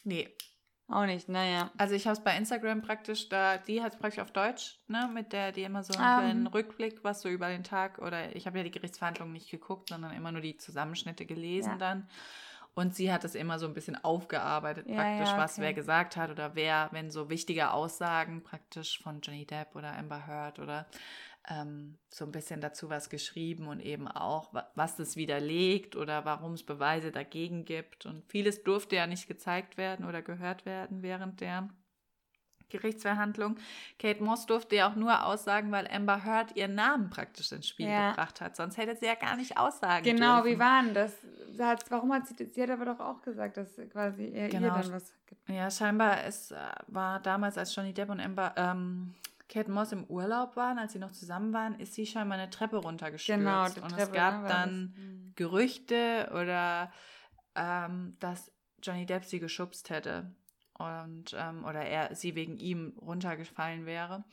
[0.04, 0.36] Nee,
[0.90, 1.72] auch nicht, naja.
[1.78, 5.10] Also ich habe es bei Instagram praktisch, da die hat es praktisch auf Deutsch, ne,
[5.14, 6.20] mit der die immer so einen um.
[6.20, 9.90] Kleinen Rückblick, was so über den Tag oder ich habe ja die Gerichtsverhandlungen nicht geguckt,
[9.90, 11.78] sondern immer nur die Zusammenschnitte gelesen ja.
[11.78, 12.08] dann.
[12.76, 15.42] Und sie hat es immer so ein bisschen aufgearbeitet, ja, praktisch, ja, okay.
[15.42, 19.98] was wer gesagt hat oder wer, wenn so wichtige Aussagen praktisch von Johnny Depp oder
[19.98, 20.86] Amber Heard oder
[21.50, 26.54] ähm, so ein bisschen dazu was geschrieben und eben auch, was das widerlegt oder warum
[26.54, 28.06] es Beweise dagegen gibt.
[28.06, 31.70] Und vieles durfte ja nicht gezeigt werden oder gehört werden während der
[32.70, 33.58] Gerichtsverhandlung.
[33.98, 37.88] Kate Moss durfte ja auch nur aussagen, weil Amber Heard ihren Namen praktisch ins Spiel
[37.88, 38.12] ja.
[38.12, 38.56] gebracht hat.
[38.56, 40.52] Sonst hätte sie ja gar nicht aussagen Genau, dürfen.
[40.52, 41.14] wie war denn das?
[41.90, 42.54] Warum hat sie das?
[42.54, 44.68] Sie hat aber doch auch gesagt, dass quasi er genau.
[44.68, 45.50] ihr dann was gibt.
[45.50, 49.16] Ja, scheinbar, es äh, war damals, als Johnny Depp und Amber ähm,
[49.50, 52.78] Kate Moss im Urlaub waren, als sie noch zusammen waren, ist sie scheinbar eine Treppe
[52.78, 53.40] runtergestürzt.
[53.40, 55.34] Genau, die und Treppe, es gab ne, dann das, hm.
[55.36, 56.92] Gerüchte oder
[57.56, 60.32] ähm, dass Johnny Depp sie geschubst hätte
[60.78, 64.24] und ähm, oder er sie wegen ihm runtergefallen wäre.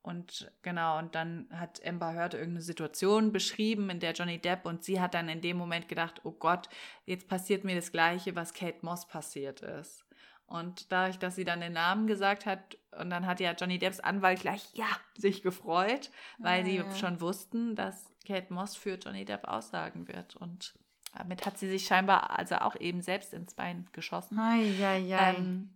[0.00, 4.82] Und genau, und dann hat Amber Heard irgendeine Situation beschrieben, in der Johnny Depp und
[4.82, 6.68] sie hat dann in dem Moment gedacht, oh Gott,
[7.04, 10.04] jetzt passiert mir das Gleiche, was Kate Moss passiert ist.
[10.52, 14.00] Und dadurch, dass sie dann den Namen gesagt hat, und dann hat ja Johnny Depps
[14.00, 14.84] Anwalt gleich ja
[15.14, 20.36] sich gefreut, weil ja, sie schon wussten, dass Kate Moss für Johnny Depp aussagen wird.
[20.36, 20.74] Und
[21.16, 24.38] damit hat sie sich scheinbar also auch eben selbst ins Bein geschossen.
[24.38, 25.34] Ei, ei, ei.
[25.36, 25.70] Ähm,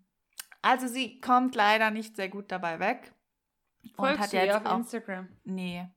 [0.60, 3.14] also sie kommt leider nicht sehr gut dabei weg.
[3.94, 5.28] Folgst und hat jetzt auf auch, Instagram?
[5.44, 5.88] Nee.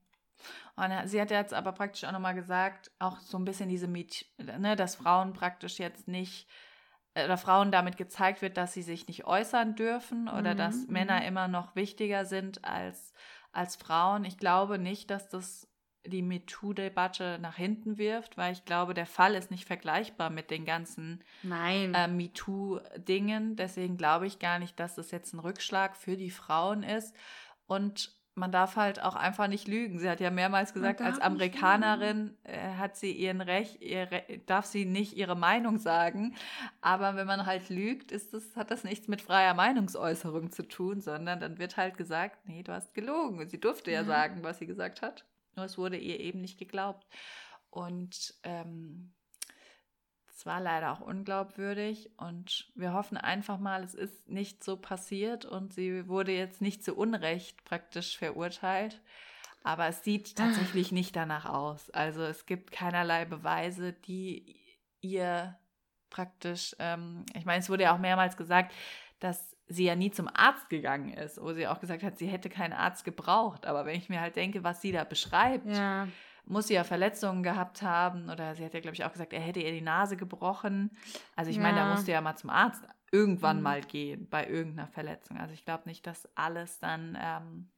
[0.78, 4.30] Und sie hat jetzt aber praktisch auch nochmal gesagt, auch so ein bisschen diese Mädchen,
[4.62, 6.48] ne, dass Frauen praktisch jetzt nicht
[7.16, 10.57] oder Frauen damit gezeigt wird, dass sie sich nicht äußern dürfen oder mhm.
[10.57, 11.26] dass Männer mhm.
[11.26, 13.14] immer noch wichtiger sind als,
[13.51, 14.26] als Frauen.
[14.26, 15.68] Ich glaube nicht, dass das
[16.05, 20.66] die MeToo-Debatte nach hinten wirft, weil ich glaube, der Fall ist nicht vergleichbar mit den
[20.66, 21.24] ganzen
[21.93, 23.55] äh, MeToo-Dingen.
[23.55, 27.16] Deswegen glaube ich gar nicht, dass das jetzt ein Rückschlag für die Frauen ist.
[27.68, 30.00] Und man darf halt auch einfach nicht lügen.
[30.00, 34.08] Sie hat ja mehrmals gesagt, als Amerikanerin äh, hat sie ihren Recht, ihr
[34.46, 36.36] darf sie nicht ihre Meinung sagen.
[36.82, 41.02] Aber wenn man halt lügt, ist das, hat das nichts mit freier Meinungsäußerung zu tun,
[41.02, 43.40] sondern dann wird halt gesagt, nee, du hast gelogen.
[43.40, 45.26] Und sie durfte ja, ja sagen, was sie gesagt hat.
[45.56, 47.06] Nur es wurde ihr eben nicht geglaubt.
[47.70, 49.14] Und ähm,
[50.40, 55.44] es war leider auch unglaubwürdig und wir hoffen einfach mal, es ist nicht so passiert
[55.44, 59.02] und sie wurde jetzt nicht zu Unrecht praktisch verurteilt.
[59.66, 61.90] Aber es sieht tatsächlich nicht danach aus.
[61.90, 64.56] Also es gibt keinerlei Beweise, die
[65.02, 65.60] ihr
[66.10, 68.74] praktisch, ähm, ich meine, es wurde ja auch mehrmals gesagt,
[69.20, 72.50] dass sie ja nie zum Arzt gegangen ist, wo sie auch gesagt hat, sie hätte
[72.50, 73.66] keinen Arzt gebraucht.
[73.66, 76.08] Aber wenn ich mir halt denke, was sie da beschreibt, ja
[76.50, 79.39] muss sie ja Verletzungen gehabt haben oder sie hat ja, glaube ich, auch gesagt, er
[79.39, 80.91] hätte ihr die Nase gebrochen.
[81.36, 81.64] Also ich ja.
[81.64, 82.84] meine, da musste ja mal zum Arzt.
[83.12, 83.64] irgendwann Mhm.
[83.64, 85.38] mal gehen bei irgendeiner Verletzung.
[85.38, 87.72] Also ich glaube nicht, dass alles dann ähm,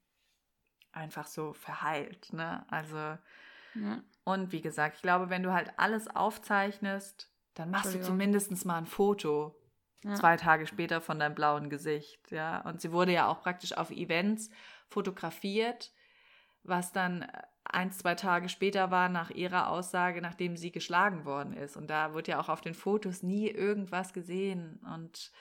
[0.92, 2.34] einfach so verheilt.
[2.34, 2.66] Ne?
[2.70, 4.04] Also Ja.
[4.26, 8.78] und wie gesagt, ich glaube, wenn du halt alles aufzeichnest, dann machst du zumindest mal
[8.78, 9.56] ein Foto
[10.04, 10.16] Ja.
[10.16, 12.60] zwei Tage später von deinem blauen Gesicht, ja.
[12.62, 14.50] Und sie wurde ja auch praktisch auf Events
[14.90, 15.94] fotografiert,
[16.64, 21.54] was dann äh, ein, zwei Tage später war nach ihrer Aussage, nachdem sie geschlagen worden
[21.54, 21.78] ist.
[21.78, 24.80] Und da wird ja auch auf den Fotos nie irgendwas gesehen.
[24.94, 25.32] Und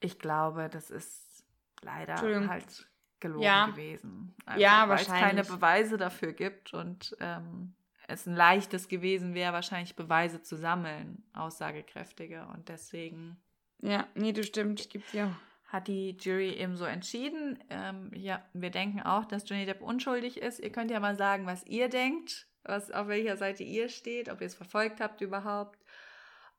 [0.00, 1.44] ich glaube, das ist
[1.82, 2.16] leider
[2.48, 2.88] halt
[3.20, 3.66] gelogen Ja.
[3.66, 4.34] gewesen.
[4.56, 5.44] Ja, weil es keine.
[5.44, 7.74] Beweise dafür gibt und ähm,
[8.08, 12.46] es ein leichtes gewesen wäre, wahrscheinlich Beweise zu sammeln, aussagekräftige.
[12.46, 13.40] Und deswegen
[13.82, 14.80] ja, nee, du stimmt.
[14.80, 15.36] Ich gebe dir.
[15.72, 17.58] Hat die Jury eben so entschieden.
[17.70, 20.60] Ähm, ja, wir denken auch, dass Johnny Depp unschuldig ist.
[20.60, 24.42] Ihr könnt ja mal sagen, was ihr denkt, was, auf welcher Seite ihr steht, ob
[24.42, 25.78] ihr es verfolgt habt überhaupt.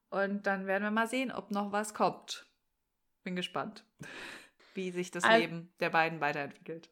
[0.09, 2.47] Und dann werden wir mal sehen, ob noch was kommt.
[3.23, 3.85] Bin gespannt,
[4.73, 6.89] wie sich das Al- Leben der beiden weiterentwickelt.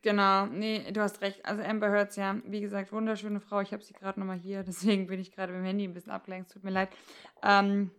[0.00, 1.44] Genau, nee, du hast recht.
[1.44, 3.60] Also Amber Heard's ja, wie gesagt, wunderschöne Frau.
[3.60, 6.12] Ich habe sie gerade nochmal hier, deswegen bin ich gerade mit dem Handy ein bisschen
[6.12, 6.52] abgelenkt.
[6.52, 6.90] Tut mir leid.
[7.42, 7.90] Ähm,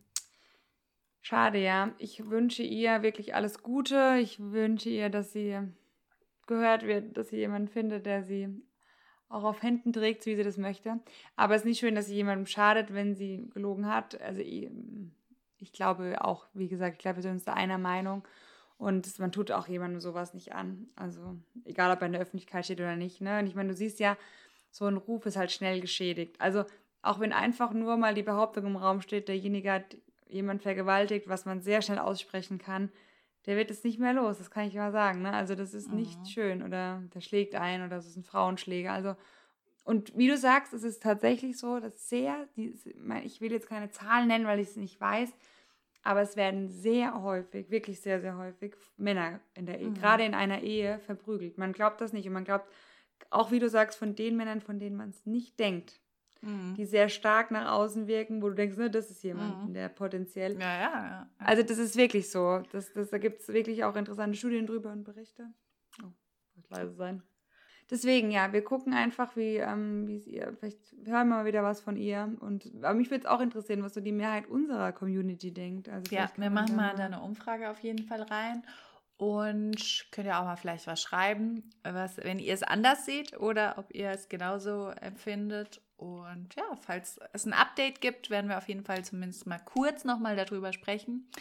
[1.26, 1.92] schade, ja.
[1.98, 4.18] Ich wünsche ihr wirklich alles Gute.
[4.22, 5.58] Ich wünsche ihr, dass sie
[6.46, 8.50] gehört wird, dass sie jemanden findet, der sie
[9.28, 11.00] auch auf Händen trägt, wie sie das möchte.
[11.36, 14.22] Aber es ist nicht schön, dass sie jemandem schadet, wenn sie gelogen hat.
[14.22, 14.70] Also ich,
[15.58, 18.24] ich glaube auch, wie gesagt, ich glaube, wir sind uns da einer Meinung.
[18.78, 20.90] Und man tut auch jemandem sowas nicht an.
[20.96, 23.22] Also, egal ob er in der Öffentlichkeit steht oder nicht.
[23.22, 23.40] Ne?
[23.40, 24.18] Und ich meine, du siehst ja,
[24.70, 26.36] so ein Ruf ist halt schnell geschädigt.
[26.40, 26.66] Also,
[27.02, 29.96] auch wenn einfach nur mal die Behauptung im Raum steht, derjenige hat
[30.36, 32.92] jemand vergewaltigt, was man sehr schnell aussprechen kann,
[33.48, 34.38] der wird es nicht mehr los.
[34.38, 35.22] Das kann ich mal sagen.
[35.24, 35.32] Ne?
[35.34, 36.26] Also, das ist nicht Mhm.
[36.26, 36.64] schön.
[36.64, 38.92] Oder der schlägt ein oder es ist ein Frauenschläger.
[38.92, 39.16] Also,
[39.84, 42.74] und wie du sagst, es ist tatsächlich so, dass sehr, die,
[43.24, 45.32] ich will jetzt keine Zahlen nennen, weil ich es nicht weiß,
[46.02, 49.94] aber es werden sehr häufig, wirklich sehr, sehr häufig Männer in der Ehe, Mhm.
[49.96, 51.58] gerade in einer Ehe, verprügelt.
[51.60, 52.68] Man glaubt das nicht und man glaubt,
[53.30, 56.00] auch wie du sagst, von den Männern, von denen man es nicht denkt,
[56.46, 56.76] Mhm.
[56.76, 59.74] die sehr stark nach außen wirken, wo du denkst, ne, das ist jemand, Mhm.
[59.74, 60.54] der potenziell.
[60.54, 61.06] Ja, ja, ja.
[61.10, 61.30] ja.
[61.40, 62.62] Also das ist wirklich so.
[62.72, 65.48] Das, das, da gibt es wirklich auch interessante Studien drüber und Berichte.
[66.02, 66.08] Oh,
[66.56, 67.24] wird leise sein.
[67.92, 71.62] Deswegen, ja, wir gucken einfach, wie ähm, wie es ihr, vielleicht hören wir mal wieder
[71.62, 72.36] was von ihr.
[72.40, 75.88] Und, aber mich würde es auch interessieren, was so die Mehrheit unserer Community denkt.
[75.90, 78.64] Also Ja, wir machen mal da eine Umfrage auf jeden Fall rein.
[79.18, 83.76] Und könnt ihr auch mal vielleicht was schreiben, was, wenn ihr es anders seht oder
[83.78, 85.82] ob ihr es genauso empfindet.
[85.98, 90.04] Und ja, falls es ein Update gibt, werden wir auf jeden Fall zumindest mal kurz
[90.04, 91.32] nochmal darüber sprechen.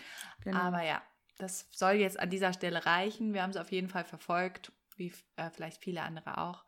[0.43, 0.59] Genau.
[0.59, 1.03] Aber ja,
[1.39, 3.35] das soll jetzt an dieser Stelle reichen.
[3.35, 6.65] Wir haben es auf jeden Fall verfolgt, wie äh, vielleicht viele andere auch.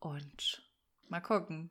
[0.00, 0.68] Und
[1.08, 1.70] mal gucken.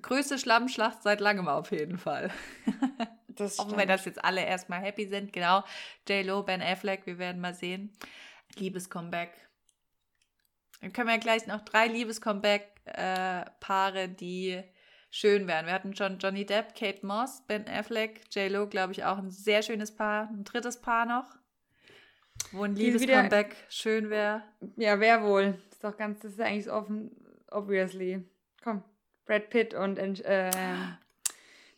[0.00, 2.30] Größte Schlammschlacht seit langem auf jeden Fall.
[3.28, 5.64] das Auch wenn das jetzt alle erstmal happy sind, genau.
[6.08, 7.96] J-Lo, Ben Affleck, wir werden mal sehen.
[8.56, 9.30] Liebes-Comeback.
[10.82, 14.62] Dann können wir gleich noch drei Liebes-Comeback-Paare, die
[15.12, 15.66] schön wären.
[15.66, 19.62] Wir hatten schon Johnny Depp, Kate Moss, Ben Affleck, J-Lo, glaube ich, auch ein sehr
[19.62, 20.28] schönes Paar.
[20.28, 21.26] Ein drittes Paar noch,
[22.50, 24.42] wo ein Liebes-Comeback schön wäre.
[24.76, 25.58] Ja, wer wohl?
[25.70, 27.12] Ist doch ganz, das ist eigentlich so offen,
[27.50, 28.24] obviously.
[28.64, 28.82] Komm,
[29.26, 30.50] Brad Pitt und äh,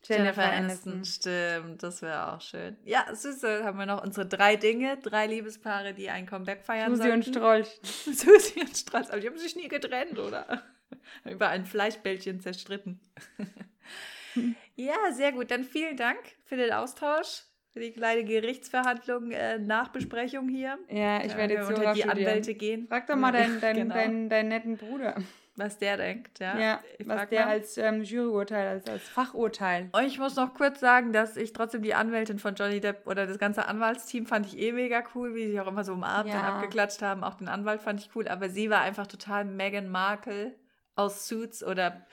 [0.04, 1.04] Jennifer, Aniston.
[1.04, 2.76] Stimmt, das wäre auch schön.
[2.84, 7.10] Ja, süße, haben wir noch unsere drei Dinge, drei Liebespaare, die ein Comeback feiern Susi
[7.10, 7.38] und sollten.
[7.38, 7.80] Strolch.
[7.82, 10.62] Susi und Strolch, aber die haben sich nie getrennt, oder?
[11.30, 13.00] Über ein Fleischbällchen zerstritten.
[14.76, 15.50] ja, sehr gut.
[15.50, 17.42] Dann vielen Dank für den Austausch,
[17.72, 20.78] für die kleine Gerichtsverhandlung, äh, Nachbesprechung hier.
[20.88, 22.10] Ja, ich werde jetzt so unter die studieren.
[22.26, 22.86] Anwälte gehen.
[22.88, 23.94] Frag doch mal deinen, deinen, Genau.
[23.94, 25.16] deinen, deinen netten Bruder.
[25.56, 26.58] Was der denkt, ja.
[26.58, 27.50] Ja, was der mal.
[27.52, 29.88] als ähm, Juryurteil, als, als Fachurteil.
[29.92, 33.24] Und ich muss noch kurz sagen, dass ich trotzdem die Anwältin von Johnny Depp oder
[33.28, 36.32] das ganze Anwaltsteam fand ich eh mega cool, wie sie auch immer so umarmt und
[36.34, 36.56] Ja.
[36.56, 37.22] abgeklatscht haben.
[37.22, 40.56] Auch den Anwalt fand ich cool, aber sie war einfach total Meghan Markle
[40.96, 42.06] aus Suits oder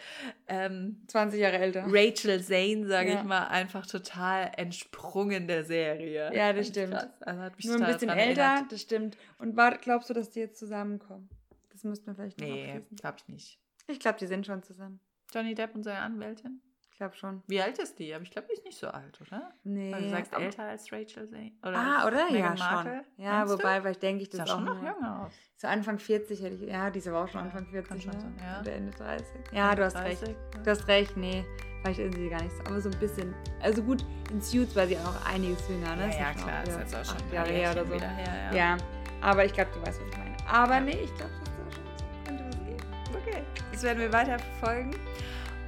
[0.48, 1.86] ähm, 20 Jahre älter.
[1.88, 3.20] Rachel Zane, sage Ja.
[3.20, 6.32] ich mal, einfach total entsprungen der Serie.
[6.36, 6.96] Ja, das stimmt.
[7.22, 8.72] Also hat mich Nur ein bisschen älter, erinnert.
[8.72, 9.18] das stimmt.
[9.38, 11.30] Und war, glaubst du, dass die jetzt zusammenkommen?
[11.72, 13.60] Das müssten wir vielleicht noch Nee, glaube ich nicht.
[13.88, 15.00] Ich glaube, die sind schon zusammen.
[15.34, 16.62] Johnny Depp und seine Anwältin?
[17.02, 17.42] Ich glaube schon.
[17.48, 18.14] Wie alt ist die?
[18.14, 19.52] Aber ich glaube, die ist nicht so alt, oder?
[19.64, 19.92] Nee.
[19.92, 21.52] Weil du sagst älter als Rachel Zane.
[21.64, 22.28] Ah, als oder?
[22.28, 22.68] Ja, Meghan schon.
[22.76, 23.06] Markle.
[23.18, 23.58] Ja, Meinst du?
[23.58, 25.34] wobei, vielleicht denke ich das ja auch schon noch jünger aus.
[25.58, 26.70] So Anfang 40 hätte ich.
[26.70, 28.04] Ja, die ist aber auch schon Ja, Anfang kann 40.
[28.04, 28.20] schon ne?
[28.20, 28.60] sein, ja.
[28.62, 29.26] Oder Ende 30.
[29.52, 30.40] Ja, du hast 30, recht.
[30.54, 30.62] ja.
[30.62, 31.44] Du hast recht, nee.
[31.82, 32.64] Vielleicht ist sie gar nicht so.
[32.66, 33.34] Aber so ein bisschen.
[33.64, 36.04] Also gut, in Suits war sie auch noch einiges jünger, ne?
[36.04, 37.94] Ja, Ist ja, schon klar, das ist jetzt auch schon Jahre her oder so.
[37.96, 38.56] wieder her, ja.
[38.56, 38.78] Ja,
[39.22, 40.38] aber ich glaube, du weißt, was ich meine.
[40.48, 40.82] Aber Ja.
[40.82, 43.16] nee, ich glaube, dass da schon könnte was geben.
[43.28, 44.96] Okay, das werden wir weiter verfolgen.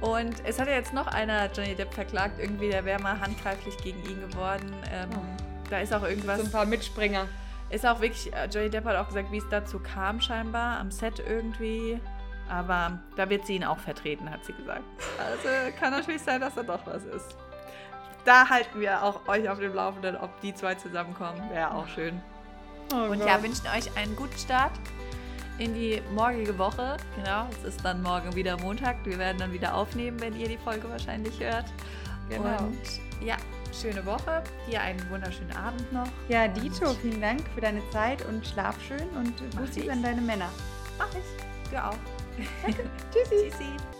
[0.04, 3.76] Und es hat ja jetzt noch einer Johnny Depp verklagt, irgendwie, der wäre mal handgreiflich
[3.78, 4.72] gegen ihn geworden.
[4.92, 5.20] Ähm, Oh.
[5.70, 6.38] da ist auch irgendwas.
[6.40, 7.26] So ein paar Mitspringer.
[7.70, 10.90] Ist auch wirklich, äh, Johnny Depp hat auch gesagt, wie es dazu kam, scheinbar, am
[10.90, 12.00] Set irgendwie.
[12.50, 14.82] Aber da wird sie ihn auch vertreten, hat sie gesagt.
[15.18, 15.48] Also
[15.80, 17.36] kann natürlich sein, dass da doch was ist.
[18.26, 21.40] Da halten wir auch euch auf dem Laufenden, ob die zwei zusammenkommen.
[21.50, 22.20] Wäre auch schön.
[22.92, 24.72] Oh Und ja, wünschen euch einen guten Start
[25.58, 26.96] in die morgige Woche.
[27.16, 28.96] Genau, es ist dann morgen wieder Montag.
[29.04, 31.66] Wir werden dann wieder aufnehmen, wenn ihr die Folge wahrscheinlich hört.
[32.28, 32.64] Genau.
[32.64, 32.78] Und
[33.24, 33.36] ja,
[33.72, 34.42] schöne Woche.
[34.68, 36.08] Dir einen wunderschönen Abend noch.
[36.28, 39.92] Ja, Dito, vielen Dank für deine Zeit und schlaf schön und Mach Bussi ich.
[39.92, 40.50] an deine Männer.
[40.98, 41.70] Mach ich.
[41.70, 41.96] Du auch.
[43.12, 43.50] Tschüssi.
[43.50, 43.93] Tschüssi.